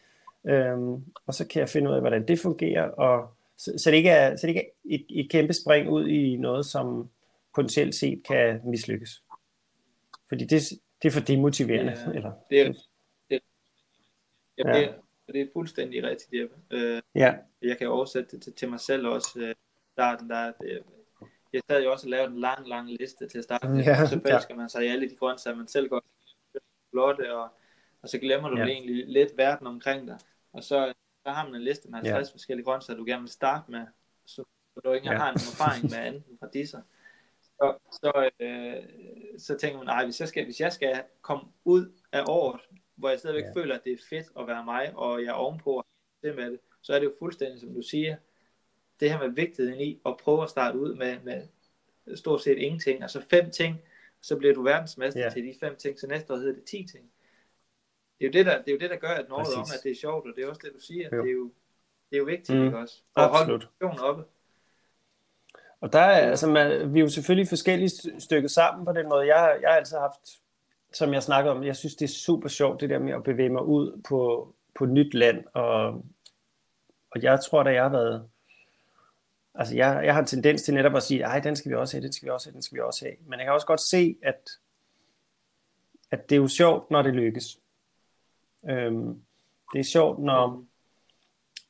[0.48, 3.98] øhm, og så kan jeg finde ud af, hvordan det fungerer, og så, så det
[3.98, 7.10] ikke er, så det ikke er et, et kæmpe spring ud i noget, som
[7.56, 9.24] potentielt set kan mislykkes.
[10.30, 10.62] Fordi det,
[11.02, 11.98] det er for demotiverende.
[12.06, 12.12] Ja.
[12.12, 12.74] eller, Det er,
[13.30, 13.42] det,
[14.58, 14.80] ja, Ja.
[14.80, 14.94] det, er,
[15.28, 16.56] det er fuldstændig rigtigt, Jeppe.
[16.72, 19.40] Øh, ja, jeg kan oversætte det til, til mig selv også.
[19.40, 19.56] Øh,
[19.94, 20.80] starten der, det,
[21.54, 23.84] jeg sad jo også og lavede en lang, lang liste til at starte med.
[23.84, 24.32] Ja, Ja, så ja.
[24.32, 26.04] forelsker man sig i alle de grøntsager, man selv godt
[26.92, 27.50] flotte, og,
[28.02, 28.64] og så glemmer du Ja.
[28.66, 28.70] ja.
[28.72, 30.18] egentlig lidt verden omkring dig.
[30.54, 30.94] Og så
[31.26, 32.34] der har man en liste med 50 Ja.
[32.34, 33.86] forskellige grøntsager, du gerne vil starte med,
[34.26, 35.18] så, så du ikke Ja.
[35.18, 36.78] har en erfaring med anden fra disse.
[37.42, 38.84] Så, så, øh,
[39.40, 42.62] så tænker man, nej, hvis jeg, skal, hvis jeg skal komme ud af året,
[42.96, 43.48] hvor jeg stadigvæk Ja.
[43.48, 43.54] ja.
[43.62, 45.86] føler, at det er fedt at være mig, og jeg er ovenpå og
[46.24, 48.16] det med det, så er det jo fuldstændig, som du siger,
[49.00, 51.42] det her med vigtigheden i at prøve at starte ud med, med
[52.16, 53.78] stort set ingenting, altså fem ting,
[54.22, 55.30] så bliver du verdensmester ja.
[55.30, 57.12] til de fem ting, så næste år hedder det ti ting.
[58.20, 59.80] Det er jo det, der, det er jo det, der gør, at noget om, at
[59.84, 61.22] det er sjovt, og det er også det, du siger, Jo.
[61.24, 61.46] det er jo,
[62.10, 62.66] det er jo vigtigt, Mm.
[62.66, 63.02] ikke også?
[63.16, 63.62] Og holde absolut.
[63.80, 64.24] motivationen oppe.
[65.82, 69.10] Og der er, altså, man, vi er jo selvfølgelig forskellige st- stykket sammen på den
[69.10, 69.36] måde.
[69.36, 70.20] Jeg, jeg har altid haft,
[70.94, 73.50] som jeg snakkede om, jeg synes, det er super sjovt, det der med at bevæge
[73.50, 75.46] mig ud på, på nyt land.
[75.54, 75.88] Og,
[77.12, 78.30] og jeg tror, da jeg har været,
[79.60, 81.98] altså jeg, jeg har en tendens til netop at sige, ej, den skal vi også
[81.98, 83.16] have, den skal vi også have, den skal vi også have.
[83.26, 84.50] Men jeg kan også godt se, at,
[86.12, 87.60] at det er jo sjovt, når det lykkes.
[88.70, 89.22] Øhm,
[89.74, 90.66] det er sjovt, når,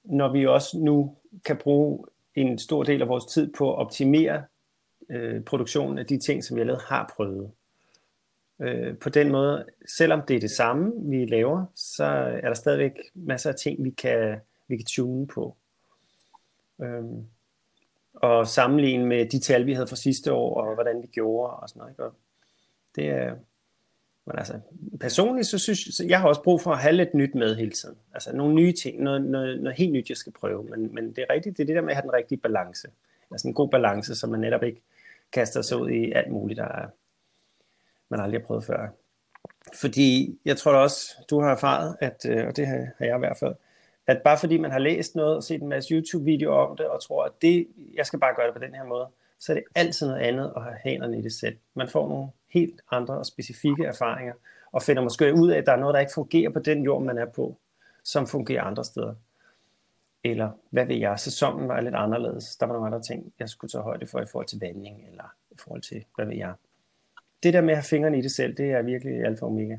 [0.03, 4.43] når vi også nu kan bruge en stor del af vores tid på at optimere
[5.09, 7.51] øh, produktionen af de ting, som vi allerede har prøvet.
[8.61, 9.65] Øh, på den måde,
[9.97, 12.05] selvom det er det samme, vi laver, så
[12.43, 15.57] er der stadigvæk masser af ting, vi kan, vi kan tune på.
[16.81, 17.25] Øhm,
[18.21, 21.69] og sammenligne med de tal, vi havde fra sidste år, og hvordan vi gjorde, og
[21.69, 21.91] sådan noget.
[21.91, 22.03] Ikke?
[22.03, 22.13] Og
[22.95, 23.35] det er,
[24.25, 24.59] men altså,
[24.99, 27.71] personligt, så synes jeg, jeg har også brug for at have lidt nyt med hele
[27.71, 27.95] tiden.
[28.13, 30.63] Altså nogle nye ting, noget, noget, noget helt nyt, jeg skal prøve.
[30.63, 32.87] Men, men det er rigtigt, det er det der med at have den rigtige balance.
[33.31, 34.81] Altså en god balance, så man netop ikke
[35.31, 36.87] kaster sig ud i alt muligt, der er,
[38.09, 38.87] man aldrig har prøvet før.
[39.73, 43.19] Fordi jeg tror da også, du har erfaret, at, øh, og det har jeg i
[43.19, 43.55] hvert fald,
[44.09, 47.01] at bare fordi man har læst noget og set en masse YouTube-videoer om det, og
[47.01, 49.07] tror, at det, jeg skal bare gøre det på den her måde,
[49.39, 51.57] så er det altid noget andet at have hænderne i det selv.
[51.73, 54.33] Man får nogle helt andre og specifikke erfaringer,
[54.71, 57.03] og finder måske ud af, at der er noget, der ikke fungerer på den jord,
[57.03, 57.57] man er på,
[58.03, 59.13] som fungerer andre steder.
[60.23, 62.55] Eller, hvad ved jeg, sæsonen var lidt anderledes.
[62.55, 65.33] Der var nogle andre ting, jeg skulle tage højde for i forhold til vanding, eller
[65.51, 66.53] i forhold til, hvad ved jeg.
[67.43, 69.77] Det der med at have fingrene i det selv, det er virkelig alfa og omega.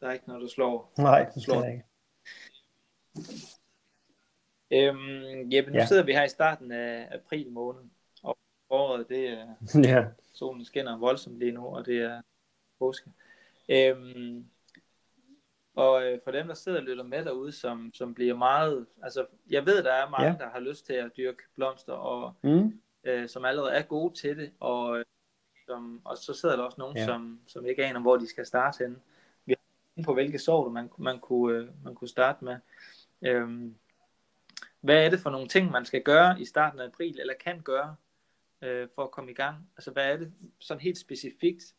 [0.00, 0.92] Der er ikke noget, der slår.
[0.98, 1.64] Nej, det Slår.
[1.64, 1.84] ikke.
[4.70, 5.86] Øhm, Jeppe, nu Ja.
[5.86, 7.82] sidder vi her i starten af april måned,
[8.22, 8.38] og
[8.70, 9.54] året, det er,
[9.94, 12.22] Ja, solen skinner voldsomt lige nu, og det er
[12.78, 13.10] påske.
[13.68, 14.46] Øhm,
[15.74, 19.26] og øh, for dem, der sidder og lytter med derude, som, som bliver meget, altså
[19.50, 20.36] jeg ved, der er mange, Ja.
[20.38, 24.36] der har lyst til at dyrke blomster, og mm, øh, som allerede er gode til
[24.38, 25.04] det, og, øh,
[25.66, 27.04] som, og så sidder der også nogen, ja.
[27.06, 28.96] som, som ikke aner, hvor de skal starte henne.
[30.04, 32.56] På, hvilke sorter man, man, kunne, øh, man kunne starte med.
[33.22, 33.74] Øhm,
[34.80, 37.60] hvad er det for nogle ting, man skal gøre i starten af april, eller kan
[37.60, 37.94] gøre,
[38.62, 39.56] øh, for at komme i gang?
[39.76, 41.74] Altså, hvad er det sådan helt specifikt,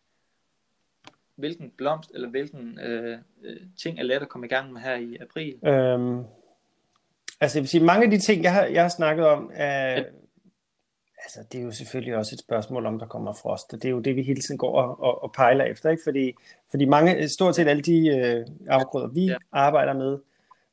[1.36, 4.96] hvilken blomst eller hvilken øh, øh, ting er let at komme i gang med her
[4.96, 5.68] i april?
[5.68, 6.24] Øhm,
[7.42, 9.92] altså, jeg vil sige, mange af de ting, jeg har, jeg har snakket om, er,
[9.92, 10.04] ja.
[11.24, 13.92] Altså, det er jo selvfølgelig også et spørgsmål om, der kommer frost, og det er
[13.92, 16.04] jo det, vi hele tiden går og, og, og pejler efter, ikke?
[16.04, 16.34] Fordi,
[16.72, 19.36] fordi mange, stort set alle de øh, afgrøder, vi ja.
[19.52, 20.18] arbejder med,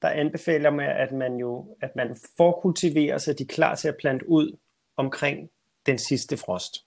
[0.02, 3.96] der anbefaler man, at man jo at man forkultiverer, så de er klar til at
[3.96, 4.56] plante ud
[4.96, 5.50] omkring
[5.86, 6.85] den sidste frost.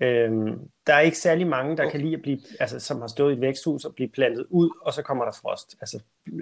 [0.00, 3.32] Øhm, der er ikke særlig mange, der kan lide at blive, altså, som har stået
[3.32, 5.76] i et væksthus og blive plantet ud, og så kommer der frost.
[5.80, 6.00] Altså,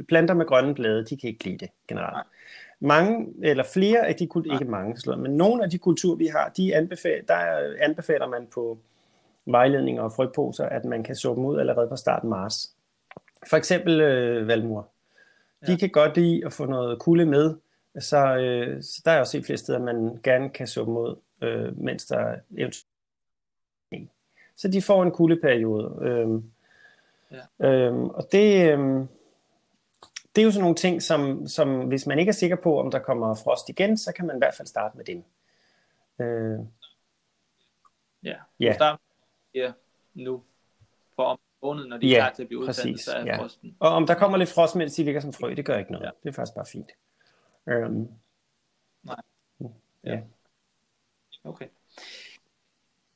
[0.08, 2.14] planter med grønne blade, de kan ikke lide det generelt.
[2.14, 2.24] Nej.
[2.80, 6.26] Mange, eller flere af de kulturer, ikke mange, slået, men nogle af de kulturer, vi
[6.26, 8.78] har, de anbefaler, der anbefaler man på
[9.46, 12.70] vejledninger og frøposer, at man kan så dem ud allerede fra starten marts.
[13.46, 14.88] For eksempel øh, valmur.
[15.66, 15.78] De ja.
[15.78, 17.54] kan godt lide at få noget kulde med,
[17.98, 21.16] så, øh, så der er også et flere steder, man gerne kan så dem ud,
[21.42, 22.87] øh, mens der eventuelt
[24.58, 25.98] så de får en kuldeperiode.
[26.02, 26.50] Øhm,
[27.30, 27.66] ja.
[27.68, 29.08] øhm, og det, øhm,
[30.34, 32.90] det er jo sådan nogle ting, som, som hvis man ikke er sikker på, om
[32.90, 35.24] der kommer frost igen, så kan man i hvert fald starte med dem.
[36.20, 36.58] Øh,
[38.22, 38.74] ja, ja.
[38.74, 39.00] Start
[39.54, 39.72] ja,
[40.14, 40.42] nu
[41.16, 43.42] for om måneden, når de er ja, klar til at blive udsendt, så er ja.
[43.42, 43.76] frosten.
[43.80, 46.06] Og om der kommer lidt frost, mens de ligger som frø, det gør ikke noget.
[46.06, 46.10] Ja.
[46.22, 46.90] Det er faktisk bare fint.
[47.68, 48.08] Øhm,
[49.02, 49.20] Nej.
[50.04, 50.20] Ja.
[51.44, 51.66] Okay.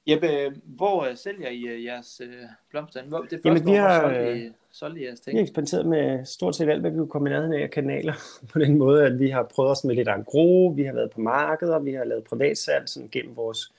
[0.07, 3.03] Jeppe, hvor øh, sælger I øh, jeres øh, blomster?
[3.03, 5.35] Hvor, det Jamen, vi har, solgte, solgte I jeres ting?
[5.35, 8.15] Vi har eksperimenteret med stort set alt, hvad vi kunne komme i nærheden af kanaler.
[8.53, 11.21] På den måde, at vi har prøvet os med lidt angro, vi har været på
[11.21, 13.73] markeder, vi har lavet privatsalg sådan gennem vores,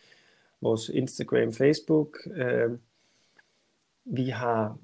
[0.62, 2.18] vores Instagram, Facebook.
[2.36, 2.72] Øh,
[4.06, 4.78] vi har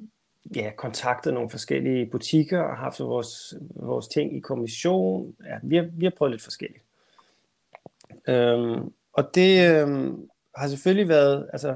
[0.56, 5.36] ja, kontaktet nogle forskellige butikker og haft vores, vores ting i kommission.
[5.46, 6.84] Ja, vi, har, vi har prøvet lidt forskelligt.
[8.28, 11.76] Øhm, og det, øhm, har selvfølgelig været, altså,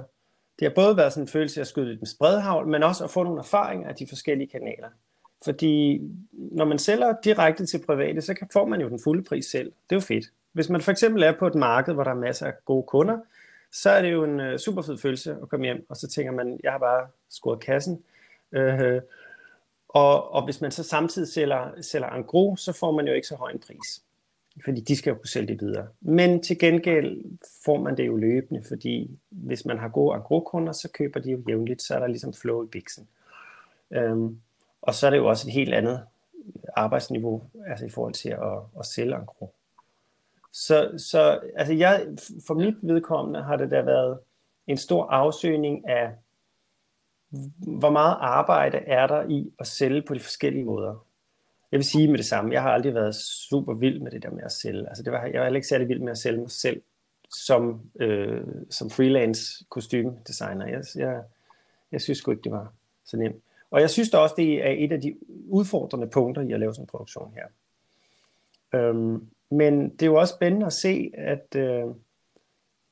[0.60, 3.04] det har både været sådan en følelse af at skyde lidt med spredhavl, men også
[3.04, 4.90] at få nogle erfaringer af de forskellige kanaler.
[5.44, 6.02] Fordi
[6.32, 9.66] når man sælger direkte til private, så får man jo den fulde pris selv.
[9.66, 10.26] Det er jo fedt.
[10.52, 13.18] Hvis man for eksempel er på et marked, hvor der er masser af gode kunder,
[13.72, 16.32] så er det jo en øh, super fed følelse at komme hjem, og så tænker
[16.32, 18.04] man, jeg har bare scoret kassen.
[18.52, 19.02] Øh, øh,
[19.90, 23.28] og, og hvis man så samtidig sælger, sælger en gro, så får man jo ikke
[23.28, 24.03] så høj en pris
[24.66, 25.88] fordi de skal jo kunne sælge det videre.
[26.02, 27.24] Men til gengæld
[27.66, 31.44] får man det jo løbende, fordi hvis man har gode agrokunder, så køber de jo
[31.48, 33.08] jævnligt, så er der ligesom flow i biksen.
[33.92, 34.40] Øhm,
[34.82, 36.04] og så er det jo også et helt andet
[36.76, 39.54] arbejdsniveau, altså i forhold til at, at sælge agro.
[40.52, 42.08] Så, så altså jeg,
[42.48, 44.20] for mit vedkommende har det da været
[44.68, 46.12] en stor afsøgning af,
[47.58, 51.06] hvor meget arbejde er der i at sælge på de forskellige måder
[51.74, 54.30] jeg vil sige med det samme, jeg har aldrig været super vild med det der
[54.30, 54.88] med at sælge.
[54.88, 56.82] Altså det var, jeg var heller ikke særlig vild med at sælge mig selv
[57.30, 60.68] som, øh, som freelance kostymedesigner.
[60.68, 61.24] Jeg, jeg,
[61.92, 62.74] jeg synes sgu ikke, det var
[63.06, 63.36] så nemt.
[63.72, 65.16] Og jeg synes da også, det er et af de
[65.50, 67.48] udfordrende punkter i at lave sådan en produktion her.
[68.80, 71.86] Øhm, men det er jo også spændende at se, at, øh,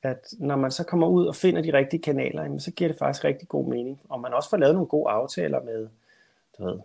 [0.02, 2.98] at når man så kommer ud og finder de rigtige kanaler, jamen, så giver det
[2.98, 4.00] faktisk rigtig god mening.
[4.08, 5.88] Og man også får lavet nogle gode aftaler med
[6.58, 6.78] du ved,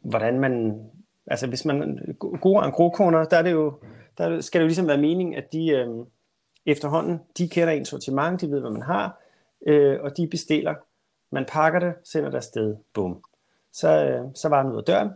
[0.00, 0.82] hvordan man,
[1.26, 1.98] altså hvis man,
[2.40, 3.74] gode agrokunder, der er det jo,
[4.18, 5.88] der skal det jo ligesom være mening, at de øh,
[6.66, 9.20] efterhånden, de kender ens sortiment, de ved, hvad man har,
[9.66, 10.74] øh, og de bestiller.
[11.30, 13.24] Man pakker det, sender det afsted, bum.
[13.72, 15.10] Så, øh, så var den ud af døren,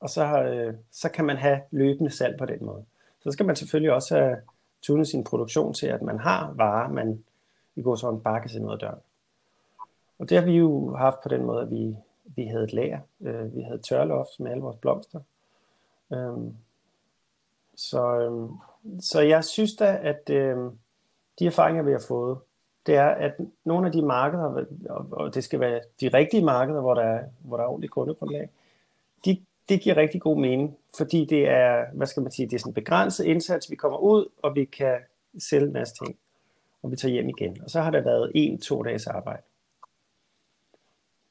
[0.00, 2.84] og så, øh, så kan man have løbende salg på den måde.
[3.20, 4.36] Så skal man selvfølgelig også have
[4.82, 7.24] tunet sin produktion til, at man har varer, man
[7.76, 8.98] i går sådan bare kan sende ud af døren.
[10.18, 11.96] Og det har vi jo haft på den måde, at vi
[12.26, 13.00] vi havde et lager.
[13.20, 15.20] Øh, vi havde tørloft med alle vores blomster.
[16.12, 16.56] Øhm,
[17.76, 18.48] så, øhm,
[19.00, 20.78] så jeg synes da, at øhm,
[21.38, 22.38] de erfaringer, vi har fået,
[22.86, 26.80] det er, at nogle af de markeder, og, og det skal være de rigtige markeder,
[26.80, 28.50] hvor der er, hvor der er ordentligt kundegrundlag,
[29.24, 32.58] de, det giver rigtig god mening, fordi det er, hvad skal man sige, det er
[32.58, 34.98] sådan en begrænset indsats, vi kommer ud, og vi kan
[35.38, 36.18] sælge en masse ting,
[36.82, 37.62] og vi tager hjem igen.
[37.62, 39.42] Og så har der været en-to dages arbejde,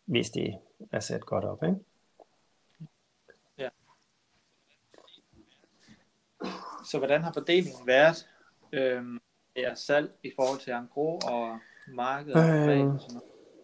[0.06, 0.56] hvis det
[0.92, 1.76] er sat godt op, ikke?
[3.58, 3.70] Ja.
[6.86, 8.30] Så hvordan har fordelingen været
[8.72, 9.20] øhm,
[9.58, 12.38] jeres salg i forhold til Angro og markedet?
[12.38, 13.00] Øh, og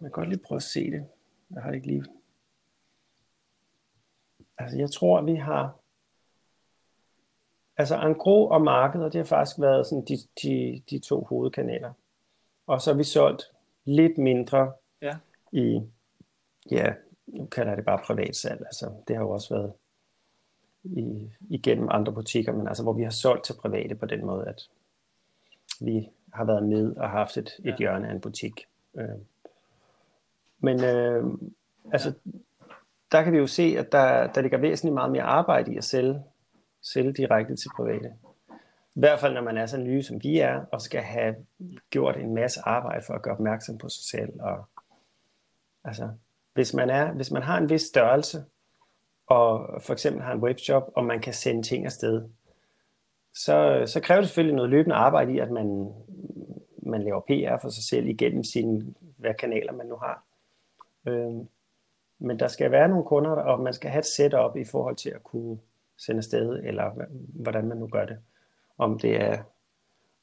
[0.00, 1.06] kan godt lige prøve at se det.
[1.50, 2.04] Jeg har det ikke lige.
[4.58, 5.82] Altså jeg tror, vi har
[7.76, 11.92] Altså Angro og markedet, det har faktisk været sådan de, de, de to hovedkanaler.
[12.66, 13.42] Og så har vi solgt
[13.84, 15.16] lidt mindre ja.
[15.52, 15.82] i
[16.70, 16.92] ja,
[17.26, 19.72] nu kalder jeg det bare privat salg, altså det har jo også været
[20.84, 24.48] i, igennem andre butikker, men altså hvor vi har solgt til private på den måde,
[24.48, 24.68] at
[25.80, 27.76] vi har været med og haft et, et ja.
[27.78, 28.66] hjørne af en butik.
[28.94, 29.08] Øh.
[30.58, 31.24] Men øh,
[31.92, 32.30] altså, ja.
[33.12, 35.84] der kan vi jo se, at der, der ligger væsentligt meget mere arbejde i at
[35.84, 36.22] sælge,
[36.82, 38.14] sælge direkte til private.
[38.94, 41.36] I hvert fald, når man er så nye, som vi er, og skal have
[41.90, 44.40] gjort en masse arbejde for at gøre opmærksom på sig selv.
[44.40, 44.64] Og,
[45.84, 46.08] altså,
[46.54, 48.44] hvis man, er, hvis man har en vis størrelse,
[49.26, 52.28] og for eksempel har en webshop, og man kan sende ting afsted,
[53.34, 55.92] så, så kræver det selvfølgelig noget løbende arbejde i, at man,
[56.82, 60.24] man laver PR for sig selv igennem sine, hvad kanaler man nu har.
[61.06, 61.46] Øh,
[62.18, 65.10] men der skal være nogle kunder, og man skal have et setup i forhold til
[65.10, 65.58] at kunne
[65.98, 66.90] sende afsted, eller
[67.34, 68.18] hvordan man nu gør det.
[68.78, 69.42] Om det er,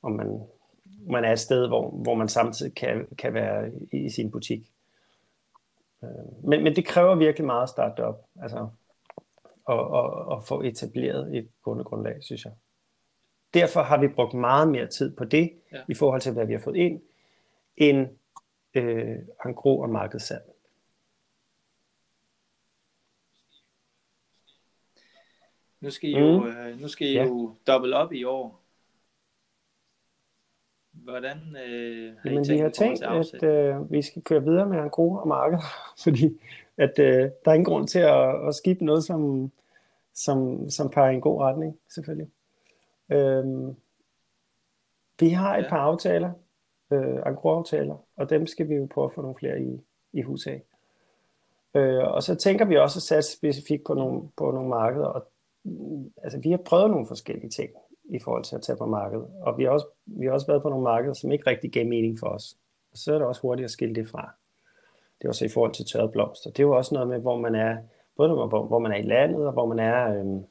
[0.01, 0.41] om man,
[1.09, 4.71] man er et sted, hvor, hvor man samtidig kan, kan være i, i sin butik.
[6.03, 7.69] Øhm, men, men det kræver virkelig meget
[7.99, 8.69] op, altså,
[9.65, 12.53] og, og, og få etableret et kundegrundlag, synes jeg.
[13.53, 15.81] Derfor har vi brugt meget mere tid på det, ja.
[15.87, 17.01] i forhold til, hvad vi har fået ind,
[17.77, 18.07] end
[18.73, 20.43] øh, angro og markedssalg.
[25.79, 26.19] Nu skal I mm.
[26.19, 27.23] jo, øh, nu skal I ja.
[27.23, 28.63] jo dobbelt op i år.
[31.09, 34.65] Hvordan øh, har Jamen, I tænkt, vi har tænkt, at øh, vi skal køre videre
[34.65, 35.59] med angro og marked,
[36.03, 36.39] fordi
[36.77, 39.51] at, øh, der er ingen grund til at, at skifte noget, som,
[40.13, 42.29] som, som peger i en god retning, selvfølgelig.
[43.11, 43.75] Øhm,
[45.19, 45.69] vi har et ja.
[45.69, 46.31] par aftaler,
[46.91, 49.81] øh, aftaler og dem skal vi jo prøve at få nogle flere i,
[50.13, 50.63] i hus af.
[51.75, 55.27] Øh, og så tænker vi også at satse specifikt på nogle, på nogle markeder, og
[55.63, 57.69] mm, altså, vi har prøvet nogle forskellige ting
[58.09, 60.61] i forhold til at tage på markedet, og vi har også, vi har også været
[60.61, 62.57] på nogle markeder, som ikke rigtig gav mening for os.
[62.91, 64.31] Og så er det også hurtigt at skille det fra.
[65.19, 66.49] Det er også i forhold til tørret blomster.
[66.49, 67.77] Det er jo også noget med, hvor man er,
[68.17, 70.41] både hvor, hvor man er i landet, og hvor man er, øh,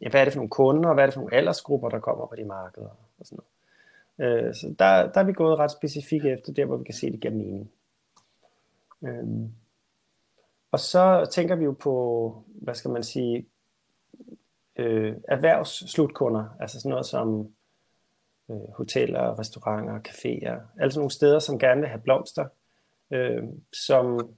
[0.00, 1.98] ja, hvad er det for nogle kunder, og hvad er det for nogle aldersgrupper, der
[1.98, 4.46] kommer på de markeder, og sådan noget.
[4.46, 7.06] Øh, så der, der er vi gået ret specifikt efter der, hvor vi kan se,
[7.06, 7.70] at det giver mening.
[9.02, 9.48] Øh,
[10.72, 13.46] og så tænker vi jo på, hvad skal man sige,
[14.76, 17.52] øh, erhvervsslutkunder, altså sådan noget som
[18.50, 22.46] øh, hoteller, restauranter, caféer, altså nogle steder, som gerne vil have blomster,
[23.10, 24.34] øh, som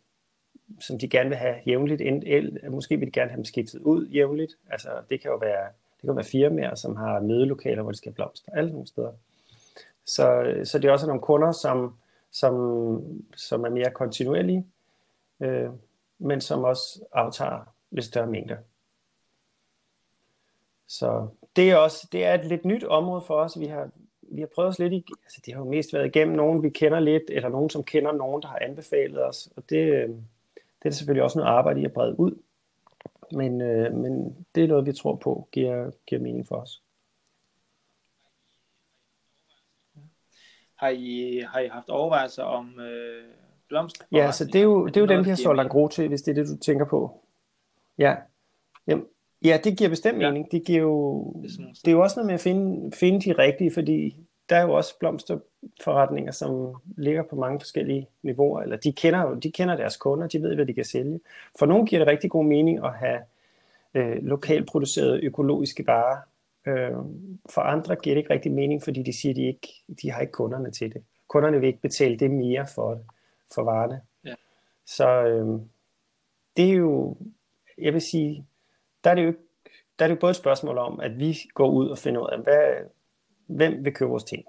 [0.80, 2.02] som de gerne vil have jævnligt.
[2.70, 4.52] Måske vil de gerne have dem skiftet ud jævnligt.
[4.70, 5.64] Altså, det kan jo være,
[5.96, 8.52] det kan være firmaer, som har mødelokaler, hvor de skal have blomster.
[8.52, 9.12] Alle nogle steder.
[10.04, 11.96] Så, så det er også nogle kunder, som,
[12.32, 14.66] som, som er mere kontinuerlige,
[15.40, 15.70] øh,
[16.18, 18.56] men som også aftager lidt større mængder.
[20.88, 23.60] Så det er også det er et lidt nyt område for os.
[23.60, 23.90] Vi har,
[24.22, 26.70] vi har prøvet os lidt i, altså det har jo mest været igennem nogen, vi
[26.70, 29.48] kender lidt, eller nogen, som kender nogen, der har anbefalet os.
[29.56, 30.08] Og det, øh,
[30.82, 32.42] det er selvfølgelig også noget arbejde i at brede ud.
[33.32, 36.82] Men, øh, men det er noget, vi tror på giver, giver mening for os.
[40.76, 43.24] Har I, har I haft overvejelser om øh,
[43.68, 44.04] blomster?
[44.12, 46.22] Ja, så det er jo, det er jo dem, vi har solgt gro til, hvis
[46.22, 47.20] det er det, du tænker på.
[47.98, 48.14] Ja,
[49.44, 50.28] ja det giver bestemt ja.
[50.30, 50.52] mening.
[50.52, 51.32] Det, giver jo,
[51.84, 54.16] det er jo også noget med at finde, finde de rigtige, fordi
[54.48, 59.34] der er jo også blomsterforretninger, som ligger på mange forskellige niveauer, eller de kender jo
[59.34, 61.20] de kender deres kunder, de ved, hvad de kan sælge.
[61.58, 63.20] For nogle giver det rigtig god mening at have
[63.94, 66.18] øh, lokalt producerede økologiske varer.
[66.66, 66.96] Øh,
[67.50, 69.68] for andre giver det ikke rigtig mening, fordi de siger, at de ikke
[70.02, 71.02] de har ikke kunderne til det.
[71.28, 73.00] Kunderne vil ikke betale det mere for,
[73.54, 74.00] for varerne.
[74.24, 74.34] Ja.
[74.86, 75.60] Så øh,
[76.56, 77.16] det er jo,
[77.78, 78.46] jeg vil sige,
[79.06, 79.34] der er det jo
[79.98, 82.28] der er det jo både et spørgsmål om, at vi går ud og finder ud
[82.32, 82.74] af, hvad,
[83.46, 84.44] hvem vil købe vores ting.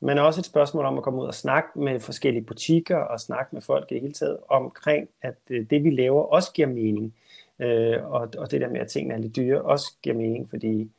[0.00, 3.54] Men også et spørgsmål om at komme ud og snakke med forskellige butikker og snakke
[3.54, 7.14] med folk i det hele taget omkring, at øh, det vi laver også giver mening.
[7.58, 10.90] Øh, og, og det der med, at tingene er lidt dyre, også giver mening, fordi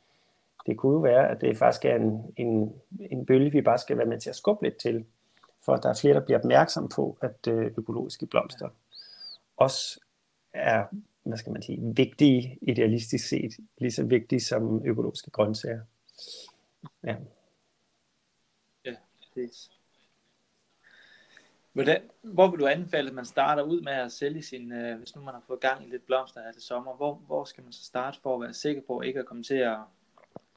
[0.66, 2.72] det kunne jo være, at det faktisk er en, en,
[3.10, 5.04] en bølge, vi bare skal være med til at skubbe lidt til,
[5.64, 8.68] for at der er flere, der bliver opmærksom på, at øh, økologiske blomster
[9.56, 10.00] også
[10.52, 10.84] er,
[11.22, 15.80] hvad skal man sige, vigtige, idealistisk set, lige så vigtige som økologiske grøntsager.
[17.04, 17.16] Ja.
[18.84, 19.70] Ja, præcis.
[21.72, 25.16] Hvordan, hvor vil du anbefale, at man starter ud med at sælge sin, øh, hvis
[25.16, 27.72] nu man har fået gang i lidt blomster her til sommer, hvor, hvor skal man
[27.72, 29.78] så starte for at være sikker på ikke at komme til at,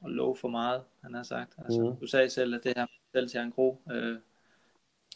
[0.04, 1.54] at love for meget, han har sagt.
[1.58, 1.96] Altså, mm.
[1.96, 4.18] Du sagde selv, at det her selv til en gro, øh,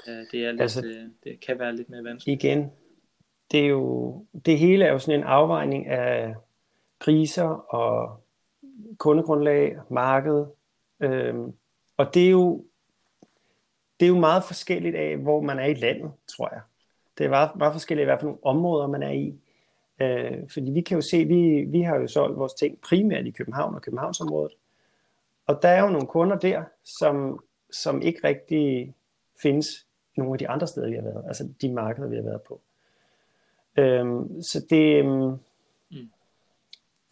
[0.09, 2.45] øh, det, er lidt, altså, øh, det kan være lidt mere vanskeligt.
[2.45, 2.73] Igen,
[3.51, 6.35] det er jo, det hele er jo sådan en afvejning af
[7.01, 8.21] priser og
[8.99, 10.47] kundegrundlag, marked,
[11.01, 11.53] Øhm,
[11.97, 12.65] og det er jo
[14.01, 16.61] det er jo meget forskelligt af, hvor man er i landet, tror jeg.
[17.19, 19.35] Det er meget, meget forskelligt, hvad for nogle områder man er i.
[20.01, 23.31] Øh, fordi vi kan jo se, vi, vi har jo solgt vores ting primært i
[23.31, 24.53] København og Københavnsområdet.
[25.47, 28.95] Og der er jo nogle kunder der, som, som ikke rigtig
[29.43, 29.87] findes
[30.17, 31.25] i nogle af de andre steder, vi har været.
[31.27, 32.61] Altså de markeder, vi har været på.
[33.81, 35.11] Øhm, så det, øhm,
[35.91, 36.11] mm.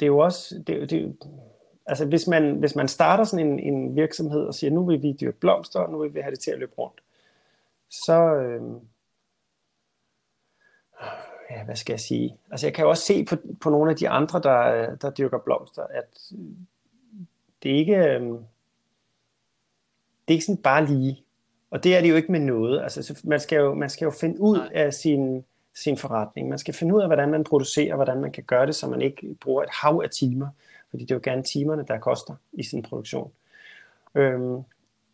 [0.01, 1.17] det er jo også, det, det,
[1.87, 5.17] altså hvis man, hvis man starter sådan en, en virksomhed og siger, nu vil vi
[5.21, 7.01] dyrke blomster, nu vil vi have det til at løbe rundt,
[7.91, 8.81] så, øhm,
[11.51, 12.37] ja, hvad skal jeg sige?
[12.51, 15.39] Altså jeg kan jo også se på, på nogle af de andre, der, der dyrker
[15.39, 16.33] blomster, at
[17.63, 18.45] det ikke, øhm,
[20.29, 21.25] det er ikke sådan bare lige.
[21.71, 22.83] Og det er det jo ikke med noget.
[22.83, 24.71] Altså, man, skal jo, man skal jo finde ud Nej.
[24.75, 25.45] af sin,
[25.75, 26.49] sin forretning.
[26.49, 29.03] Man skal finde ud af, hvordan man producerer, hvordan man kan gøre det, så man
[29.03, 30.49] ikke bruger et hav af timer.
[30.91, 33.33] Fordi det er jo gerne timerne, der koster i sin produktion.
[34.15, 34.63] Øhm,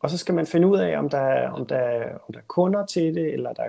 [0.00, 2.44] og så skal man finde ud af, om der, er, om, der, om der er
[2.46, 3.68] kunder til det, eller der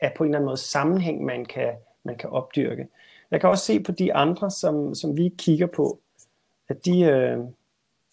[0.00, 1.72] er på en eller anden måde sammenhæng, man kan,
[2.04, 2.88] man kan opdyrke.
[3.30, 6.00] Jeg kan også se på de andre, som, som vi kigger på,
[6.68, 7.38] at de, øh,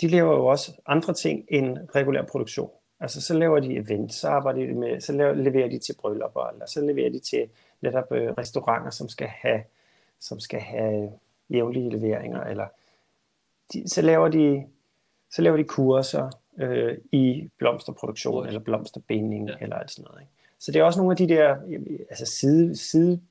[0.02, 2.70] de laver jo også andre ting end regulær produktion.
[3.00, 6.42] Altså så laver de events, så arbejder de med, så laver, leverer de til bryllupper,
[6.42, 7.50] eller så leverer de til
[7.82, 9.64] netop øh, restauranter, som skal have,
[10.20, 11.12] som skal have
[11.50, 12.68] jævnlige leveringer, eller
[13.74, 14.66] de, så laver de,
[15.32, 19.56] så laver de kurser øh, i blomsterproduktion, eller blomsterbinding, ja.
[19.62, 20.22] eller alt sådan noget.
[20.22, 20.32] Ikke?
[20.60, 21.56] Så det er også nogle af de der
[22.10, 23.22] altså side, side,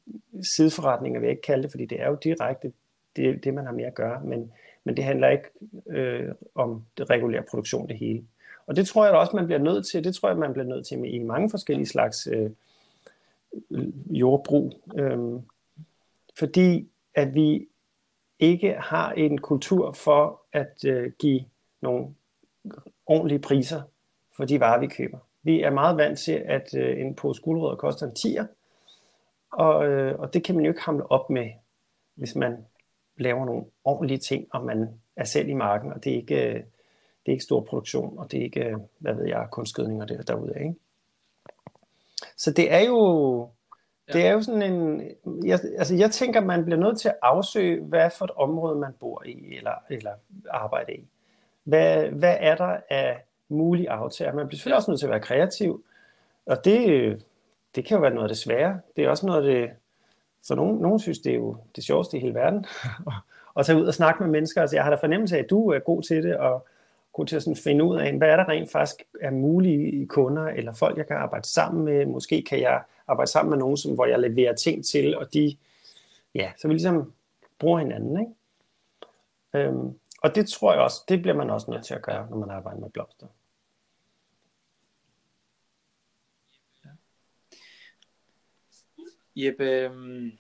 [0.43, 2.73] sideforretninger, vil jeg ikke kalde det, fordi det er jo direkte
[3.17, 4.53] det, det man har mere at gøre, men,
[4.85, 5.49] men det handler ikke
[5.89, 8.25] øh, om det regulære produktion det hele.
[8.67, 10.05] Og det tror jeg også, man bliver nødt til.
[10.05, 12.51] Det tror jeg, man bliver nødt til i mange forskellige slags øh,
[13.71, 14.73] Øh, jordbrug.
[14.97, 15.19] Øh,
[16.39, 17.69] fordi at vi
[18.39, 21.45] ikke har en kultur for at øh, give
[21.81, 22.15] nogle
[23.07, 23.83] ordentlige priser
[24.37, 25.19] for de varer, vi køber.
[25.43, 28.47] Vi er meget vant til, at øh, en pose guldrødder koster en tier,
[29.53, 31.51] og, øh, og det kan man jo ikke hamle op med,
[32.15, 32.67] hvis man
[33.17, 36.55] laver nogle ordentlige ting, og man er selv i marken, og det er ikke, øh,
[36.55, 40.23] det er ikke stor produktion, og det er ikke, øh, hvad ved jeg, kunstgødninger der,
[40.23, 40.55] derude.
[40.61, 40.75] Ikke?
[42.37, 43.49] Så det er jo,
[44.13, 45.03] det er jo sådan en,
[45.45, 48.93] jeg, altså jeg tænker, man bliver nødt til at afsøge, hvad for et område man
[49.01, 50.13] bor i, eller, eller
[50.51, 51.09] arbejder i.
[51.65, 54.33] Hvad, hvad er der af mulige aftager?
[54.33, 55.85] Man bliver selvfølgelig også nødt til at være kreativ,
[56.47, 57.25] og det,
[57.75, 58.81] det kan jo være noget af det svære.
[58.97, 59.71] Det er også noget af det,
[60.49, 62.67] for nogen, nogen synes, det er jo det sjoveste i hele verden,
[63.59, 64.61] at tage ud og snakke med mennesker.
[64.61, 66.67] Altså, jeg har da fornemmelse af, at du er god til det, og
[67.17, 70.45] god til at sådan finde ud af, hvad er der rent faktisk er mulige kunder,
[70.45, 72.07] eller folk, jeg kan arbejde sammen med.
[72.07, 75.57] Måske kan jeg arbejde sammen med nogen, som, hvor jeg leverer ting til, og de,
[76.35, 77.13] ja, så vi ligesom
[77.59, 78.33] bruger hinanden, ikke?
[79.55, 82.37] Øhm, og det tror jeg også, det bliver man også nødt til at gøre, når
[82.37, 83.27] man arbejder med blomster.
[89.37, 90.33] Jeppe, øhm,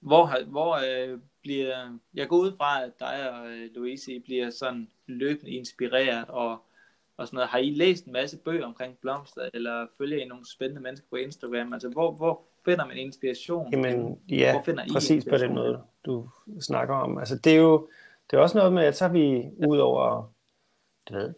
[0.00, 4.88] hvor, hvor øh, bliver, jeg går ud fra, at dig og øh, Louise bliver sådan
[5.06, 6.58] løbende inspireret og,
[7.16, 7.48] og sådan noget.
[7.48, 11.16] Har I læst en masse bøger omkring blomster, eller følger I nogle spændende mennesker på
[11.16, 11.72] Instagram?
[11.72, 13.72] Altså, hvor, hvor finder man inspiration?
[13.72, 16.28] Jamen, ja, hvor finder I præcis på den måde, du
[16.60, 17.18] snakker om.
[17.18, 17.88] Altså, det er jo
[18.30, 20.32] det er også noget med, at så har vi ud over
[21.08, 21.34] du ved,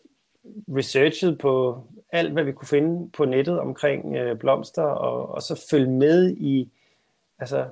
[0.68, 5.66] researchet på alt, hvad vi kunne finde på nettet omkring øh, blomster, og, og så
[5.70, 6.72] følge med i,
[7.38, 7.66] altså,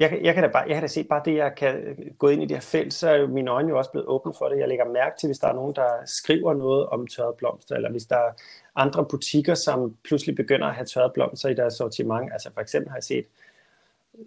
[0.00, 2.42] jeg, jeg, kan da bare, jeg kan da se bare det, jeg kan gå ind
[2.42, 4.58] i det her felt, så er jo mine øjne jo også blevet åbne for det.
[4.58, 7.90] Jeg lægger mærke til, hvis der er nogen, der skriver noget om tørrede blomster, eller
[7.90, 8.32] hvis der er
[8.76, 12.32] andre butikker, som pludselig begynder at have tørrede blomster i deres sortiment.
[12.32, 13.24] Altså for eksempel har jeg set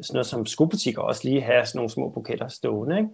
[0.02, 2.98] sådan noget som skobutikker også lige have sådan nogle små buketter stående.
[2.98, 3.10] Ikke?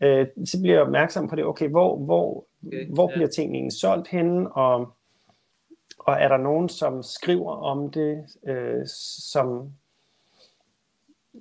[0.00, 3.14] øh, så bliver jeg opmærksom på det, okay, hvor, hvor, okay, hvor ja.
[3.14, 4.92] bliver tingene solgt henne, og,
[5.98, 8.86] og er der nogen, som skriver om det, øh,
[9.32, 9.72] som,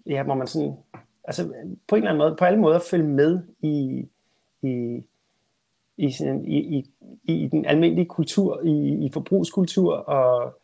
[0.05, 0.73] ja, hvor man sådan,
[1.23, 1.53] altså
[1.87, 4.05] på en eller anden måde, på alle måder følge med i,
[4.61, 5.03] i,
[5.97, 6.89] i, sådan, i, i,
[7.23, 10.59] i den almindelige kultur, i, i forbrugskultur, og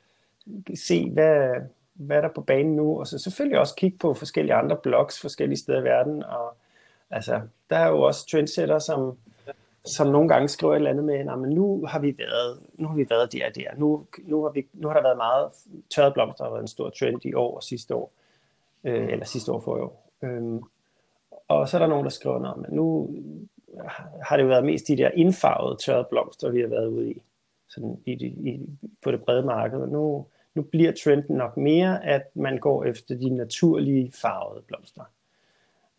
[0.76, 1.50] se, hvad,
[1.94, 5.22] hvad er der på banen nu, og så selvfølgelig også kigge på forskellige andre blogs
[5.22, 6.56] forskellige steder i verden, og
[7.10, 9.18] Altså, der er jo også trendsetter, som,
[9.86, 12.96] som nogle gange skriver et eller andet med, men nu har vi været, nu har
[12.96, 13.68] vi været der og der.
[13.78, 15.50] Nu, nu, har vi, nu har der været meget
[15.90, 18.12] tørret blomster, der har været en stor trend i år og sidste år.
[18.84, 20.12] Øh, eller sidste år for i år.
[20.24, 20.62] Øh,
[21.48, 23.16] og så er der nogen, der skriver, noget, men nu
[24.22, 27.22] har det jo været mest de der indfarvede tørrede blomster, vi har været ude i,
[27.68, 28.60] sådan i, i,
[29.02, 29.80] på det brede marked.
[29.80, 35.04] Og nu, nu bliver trenden nok mere, at man går efter de naturlige farvede blomster.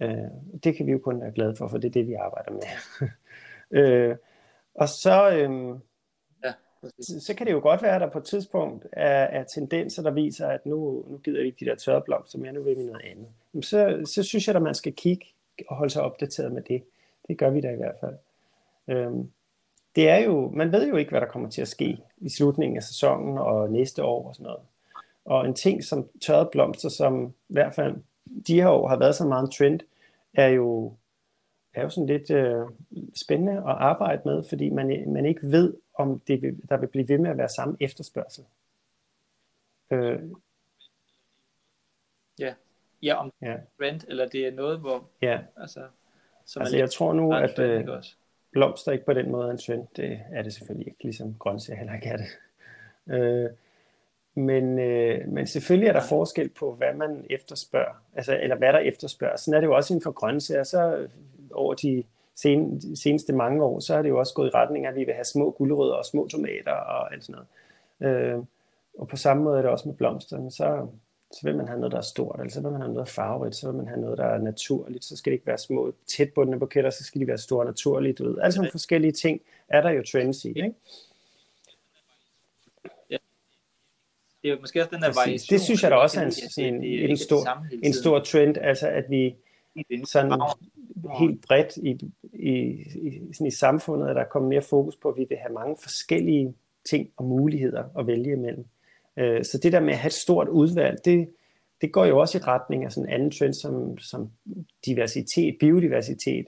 [0.00, 0.18] Øh,
[0.64, 3.08] det kan vi jo kun være glade for, for det er det, vi arbejder med.
[3.80, 4.16] øh,
[4.74, 5.76] og så, øh
[6.82, 10.02] så, så kan det jo godt være, at der på et tidspunkt er, er tendenser,
[10.02, 12.76] der viser, at nu, nu gider vi ikke de der tørre blomster mere, nu vil
[12.76, 13.26] vi noget andet.
[13.52, 15.26] Men så, så synes jeg, at man skal kigge
[15.68, 16.82] og holde sig opdateret med det.
[17.28, 18.14] Det gør vi da i hvert fald.
[18.88, 19.30] Øhm,
[19.96, 22.76] det er jo, man ved jo ikke, hvad der kommer til at ske i slutningen
[22.76, 24.60] af sæsonen og næste år og sådan noget.
[25.24, 27.94] Og en ting som tørrede blomster, som i hvert fald
[28.46, 29.80] de her år har været så meget en trend,
[30.34, 30.92] er jo,
[31.74, 32.66] er jo sådan lidt øh,
[33.14, 37.08] spændende at arbejde med, fordi man, man ikke ved, om det vil, der vil blive
[37.08, 38.44] ved med at være samme efterspørgsel.
[39.90, 40.20] Øh,
[42.38, 42.54] ja.
[43.02, 43.56] ja, om ja.
[43.80, 45.08] rent, eller det er noget, hvor...
[45.22, 45.40] Ja.
[45.56, 45.80] Altså,
[46.44, 47.88] som altså, jeg tror nu, at øh,
[48.52, 49.86] blomster ikke på den måde er en trend.
[49.96, 52.26] Det er det selvfølgelig ikke, ligesom grøntsager heller ikke er det.
[53.14, 53.50] Øh,
[54.34, 58.78] men, øh, men selvfølgelig er der forskel på, hvad man efterspørger, altså, eller hvad der
[58.78, 59.36] efterspørger.
[59.36, 60.64] Sådan er det jo også inden for grøntsager.
[60.64, 61.08] Så
[61.52, 62.04] over de
[62.42, 65.04] sen, seneste mange år, så er det jo også gået i retning af, at vi
[65.04, 67.42] vil have små gulerødder og små tomater og alt sådan
[68.00, 68.16] noget.
[68.16, 68.38] Øh,
[68.98, 70.50] og på samme måde er det også med blomsterne.
[70.50, 70.86] Så,
[71.32, 73.56] så vil man have noget, der er stort, eller så vil man have noget farverigt,
[73.56, 75.04] så vil man have noget, der er naturligt.
[75.04, 78.18] Så skal det ikke være små, tætbundne buketter, så skal de være store naturligt.
[78.18, 78.38] Du ved.
[78.38, 80.48] Alle sådan forskellige ting er der jo trends i.
[80.48, 80.74] Ikke?
[84.42, 85.54] det er måske også den der variation.
[85.54, 88.88] Det synes jeg da også er en, sådan en, en, stor, en stor trend, altså
[88.88, 89.36] at vi
[90.04, 90.40] sådan
[91.18, 92.52] helt bredt i, i,
[93.08, 95.54] i, sådan i samfundet, at der er kommet mere fokus på, at vi vil have
[95.54, 96.54] mange forskellige
[96.90, 98.66] ting og muligheder at vælge imellem.
[99.16, 101.28] Øh, så det der med at have et stort udvalg, det,
[101.80, 104.30] det går jo også i retning af sådan en anden trend som, som
[104.86, 106.46] diversitet, biodiversitet.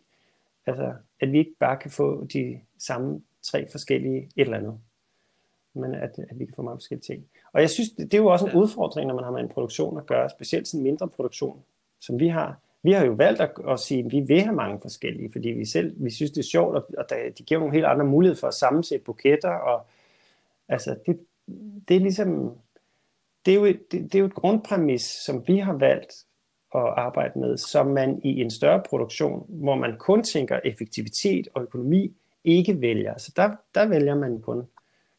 [0.67, 4.79] Altså, at vi ikke bare kan få de samme tre forskellige et eller andet,
[5.75, 7.27] men at, at vi kan få mange forskellige ting.
[7.53, 9.99] Og jeg synes, det er jo også en udfordring, når man har med en produktion
[9.99, 11.63] at gøre, specielt sådan en mindre produktion,
[12.01, 12.61] som vi har.
[12.83, 15.65] Vi har jo valgt at, at sige, at vi vil have mange forskellige, fordi vi
[15.65, 18.49] selv vi synes, det er sjovt, og, og de giver nogle helt andre muligheder for
[18.49, 19.87] at sammensætte buketter, og
[20.69, 21.21] altså, det,
[21.89, 22.57] det er ligesom,
[23.47, 26.13] det er, jo, det, det er jo et grundpræmis, som vi har valgt
[26.75, 31.63] at arbejde med, som man i en større produktion, hvor man kun tænker effektivitet og
[31.63, 33.19] økonomi, ikke vælger.
[33.19, 34.67] Så der, der vælger man kun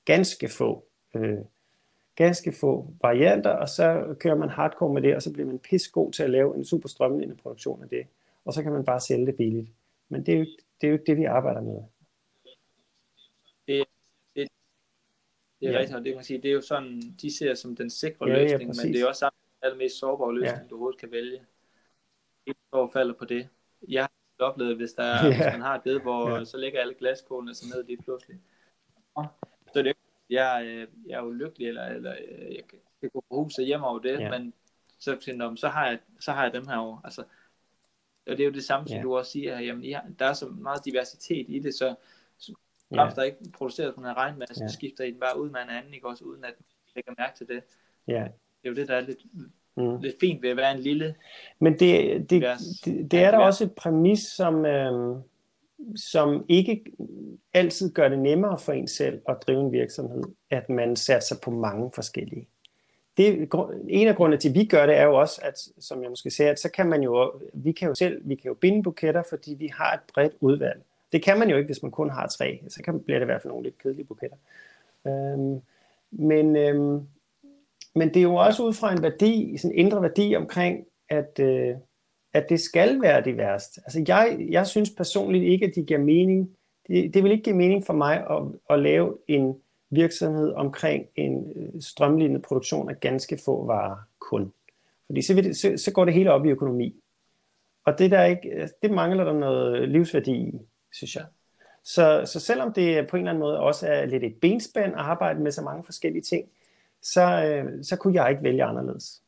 [0.05, 0.85] ganske få
[1.15, 1.37] øh,
[2.15, 5.59] ganske få varianter, og så kører man hardcore med det, og så bliver man
[5.91, 8.07] god til at lave en super strømligende produktion af det.
[8.45, 9.69] Og så kan man bare sælge det billigt.
[10.09, 10.45] Men det er jo,
[10.81, 11.81] det er jo ikke det, vi arbejder med.
[13.67, 13.85] Det,
[14.35, 14.47] det,
[15.59, 15.79] det er ja.
[15.79, 18.41] rigtigt, og det, man sige, det er jo sådan, de ser som den sikre ja,
[18.41, 19.29] løsning, ja, men det er også
[19.63, 20.67] den mest sårbare løsning, ja.
[20.69, 21.41] du overhovedet kan vælge.
[22.47, 22.55] Det
[22.93, 23.49] falder på det.
[23.87, 24.01] Jeg
[24.39, 25.27] har oplevet, hvis, der, ja.
[25.27, 26.45] hvis man har et bed, hvor ja.
[26.45, 28.39] så ligger alle glaskålene så ned lige pludselig.
[29.15, 29.52] Det er
[30.33, 32.63] jeg, øh, jeg er jo lykkelig, eller, eller øh, jeg
[33.01, 34.29] kan gå på huset hjemme over det, ja.
[34.29, 34.53] men
[34.99, 36.97] så, så, så, har jeg, så har jeg dem her over.
[37.03, 37.23] Altså,
[38.27, 39.03] og det er jo det samme, som ja.
[39.03, 41.95] du også siger, jamen, ja, der er så meget diversitet i det, så,
[42.37, 42.53] så
[42.91, 43.09] ja.
[43.15, 44.67] der ikke produceret på en regnmasse, så ja.
[44.67, 46.53] skifter I den bare ud med en anden, ikke også, uden at
[46.95, 47.63] lægge mærke til det.
[48.07, 48.23] Ja.
[48.63, 49.19] Det er jo det, der er lidt,
[49.75, 50.01] mm.
[50.01, 51.15] lidt fint ved at være en lille
[51.59, 52.43] Men det, det,
[52.85, 55.15] det, det er der også et præmis, som, øh,
[55.95, 56.83] som ikke
[57.53, 61.51] altid gør det nemmere for en selv at drive en virksomhed, at man satser på
[61.51, 62.47] mange forskellige.
[63.17, 63.49] Det,
[63.89, 66.31] en af grundene til, at vi gør det, er jo også, at, som jeg måske
[66.31, 69.23] sagde, at så kan man jo, vi kan jo selv, vi kan jo binde buketter,
[69.29, 70.81] fordi vi har et bredt udvalg.
[71.11, 72.61] Det kan man jo ikke, hvis man kun har tre.
[72.67, 74.37] Så kan, bliver det i hvert fald nogle lidt kedelige buketter.
[75.07, 75.61] Øhm,
[76.11, 77.01] men, øhm,
[77.95, 81.39] men det er jo også ud fra en værdi, sådan en indre værdi omkring, at,
[81.39, 81.75] øh,
[82.33, 83.81] at det skal være det værste.
[83.85, 86.49] Altså jeg, jeg synes personligt ikke, at det giver mening.
[86.87, 89.55] Det, det vil ikke give mening for mig at, at lave en
[89.89, 94.53] virksomhed omkring en øh, strømlignet produktion af ganske få varer kun.
[95.05, 96.95] Fordi så, vil det, så, så går det hele op i økonomi.
[97.85, 100.59] Og det, der ikke, øh, det mangler der noget livsværdi i,
[100.91, 101.25] synes jeg.
[101.83, 104.99] Så, så selvom det på en eller anden måde også er lidt et benspænd at
[104.99, 106.49] arbejde med så mange forskellige ting,
[107.01, 109.21] så, øh, så kunne jeg ikke vælge anderledes.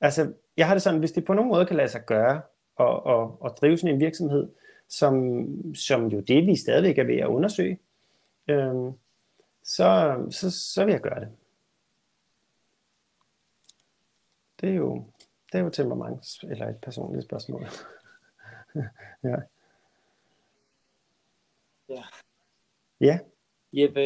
[0.00, 2.42] Altså, jeg har det sådan, hvis det på nogen måde kan lade sig gøre
[2.76, 4.48] og, og, og drive sådan en virksomhed,
[4.88, 7.78] som, som jo det, vi stadigvæk er ved at undersøge,
[8.48, 8.92] øhm,
[9.62, 11.28] så, så, så vil jeg gøre det.
[14.60, 15.04] Det er jo,
[15.52, 17.66] det er jo temperament, eller et personligt spørgsmål.
[19.24, 19.36] ja.
[21.88, 22.02] Ja.
[23.00, 23.18] Ja.
[23.72, 24.00] Jeppe,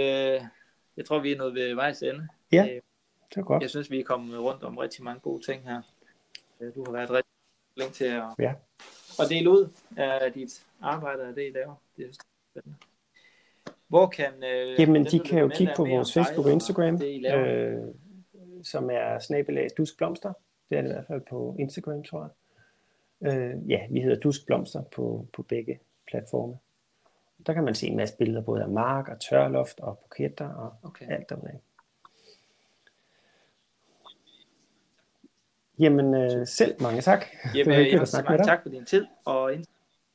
[0.97, 2.29] jeg tror, vi er nået ved vejs ende.
[2.53, 2.83] Ja, øh,
[3.31, 3.63] det er godt.
[3.63, 5.83] Jeg synes, vi er kommet rundt om rigtig mange gode ting her.
[6.63, 7.33] Øh, du har været rigtig
[7.77, 8.55] længe til at, ja.
[9.21, 11.75] at dele ud af dit arbejde og det, I laver.
[11.97, 12.13] Det er
[12.51, 12.77] spændende.
[13.89, 14.33] Hvor kan...
[14.45, 17.79] Øh, Jamen, de kan jo kigge på vores Facebook og Instagram, det, øh,
[18.63, 20.33] som er snabelag duskblomster.
[20.71, 22.31] Det er det i hvert fald på Instagram, tror jeg.
[23.33, 26.59] Øh, ja, vi hedder duskblomster på, på begge platforme.
[27.47, 30.75] Der kan man se en masse billeder både af mark og tørloft og buketter og
[30.83, 31.07] okay.
[31.11, 31.63] alt deromkring.
[35.79, 37.25] Jamen øh, selv mange tak.
[37.55, 39.07] Jamen, jeg vil sige mange tak for din tid.
[39.25, 39.53] Og...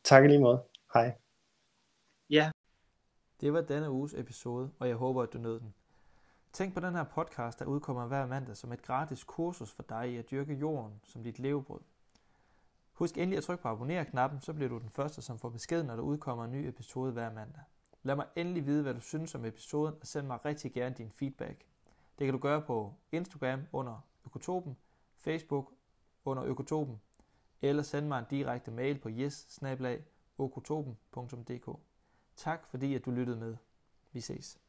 [0.04, 0.64] Tak i lige måde.
[0.94, 1.16] Hej.
[2.30, 2.52] Ja.
[3.42, 5.74] Det var denne uges episode, og jeg håber, at du nød den.
[6.54, 10.10] Tænk på den her podcast, der udkommer hver mandag som et gratis kursus for dig
[10.12, 11.80] i at dyrke jorden som dit levebrød.
[12.94, 15.96] Husk endelig at trykke på abonner-knappen, så bliver du den første, som får besked, når
[15.96, 17.62] der udkommer en ny episode hver mandag.
[18.04, 21.12] Lad mig endelig vide, hvad du synes om episoden, og send mig rigtig gerne din
[21.12, 21.66] feedback.
[22.20, 24.78] Det kan du gøre på Instagram under Økotopen,
[25.18, 25.74] Facebook
[26.26, 27.02] under Økotopen,
[27.62, 29.34] eller send mig en direkte mail på yes
[32.36, 33.58] Tak fordi at du lyttede med.
[34.12, 34.60] Vi ses.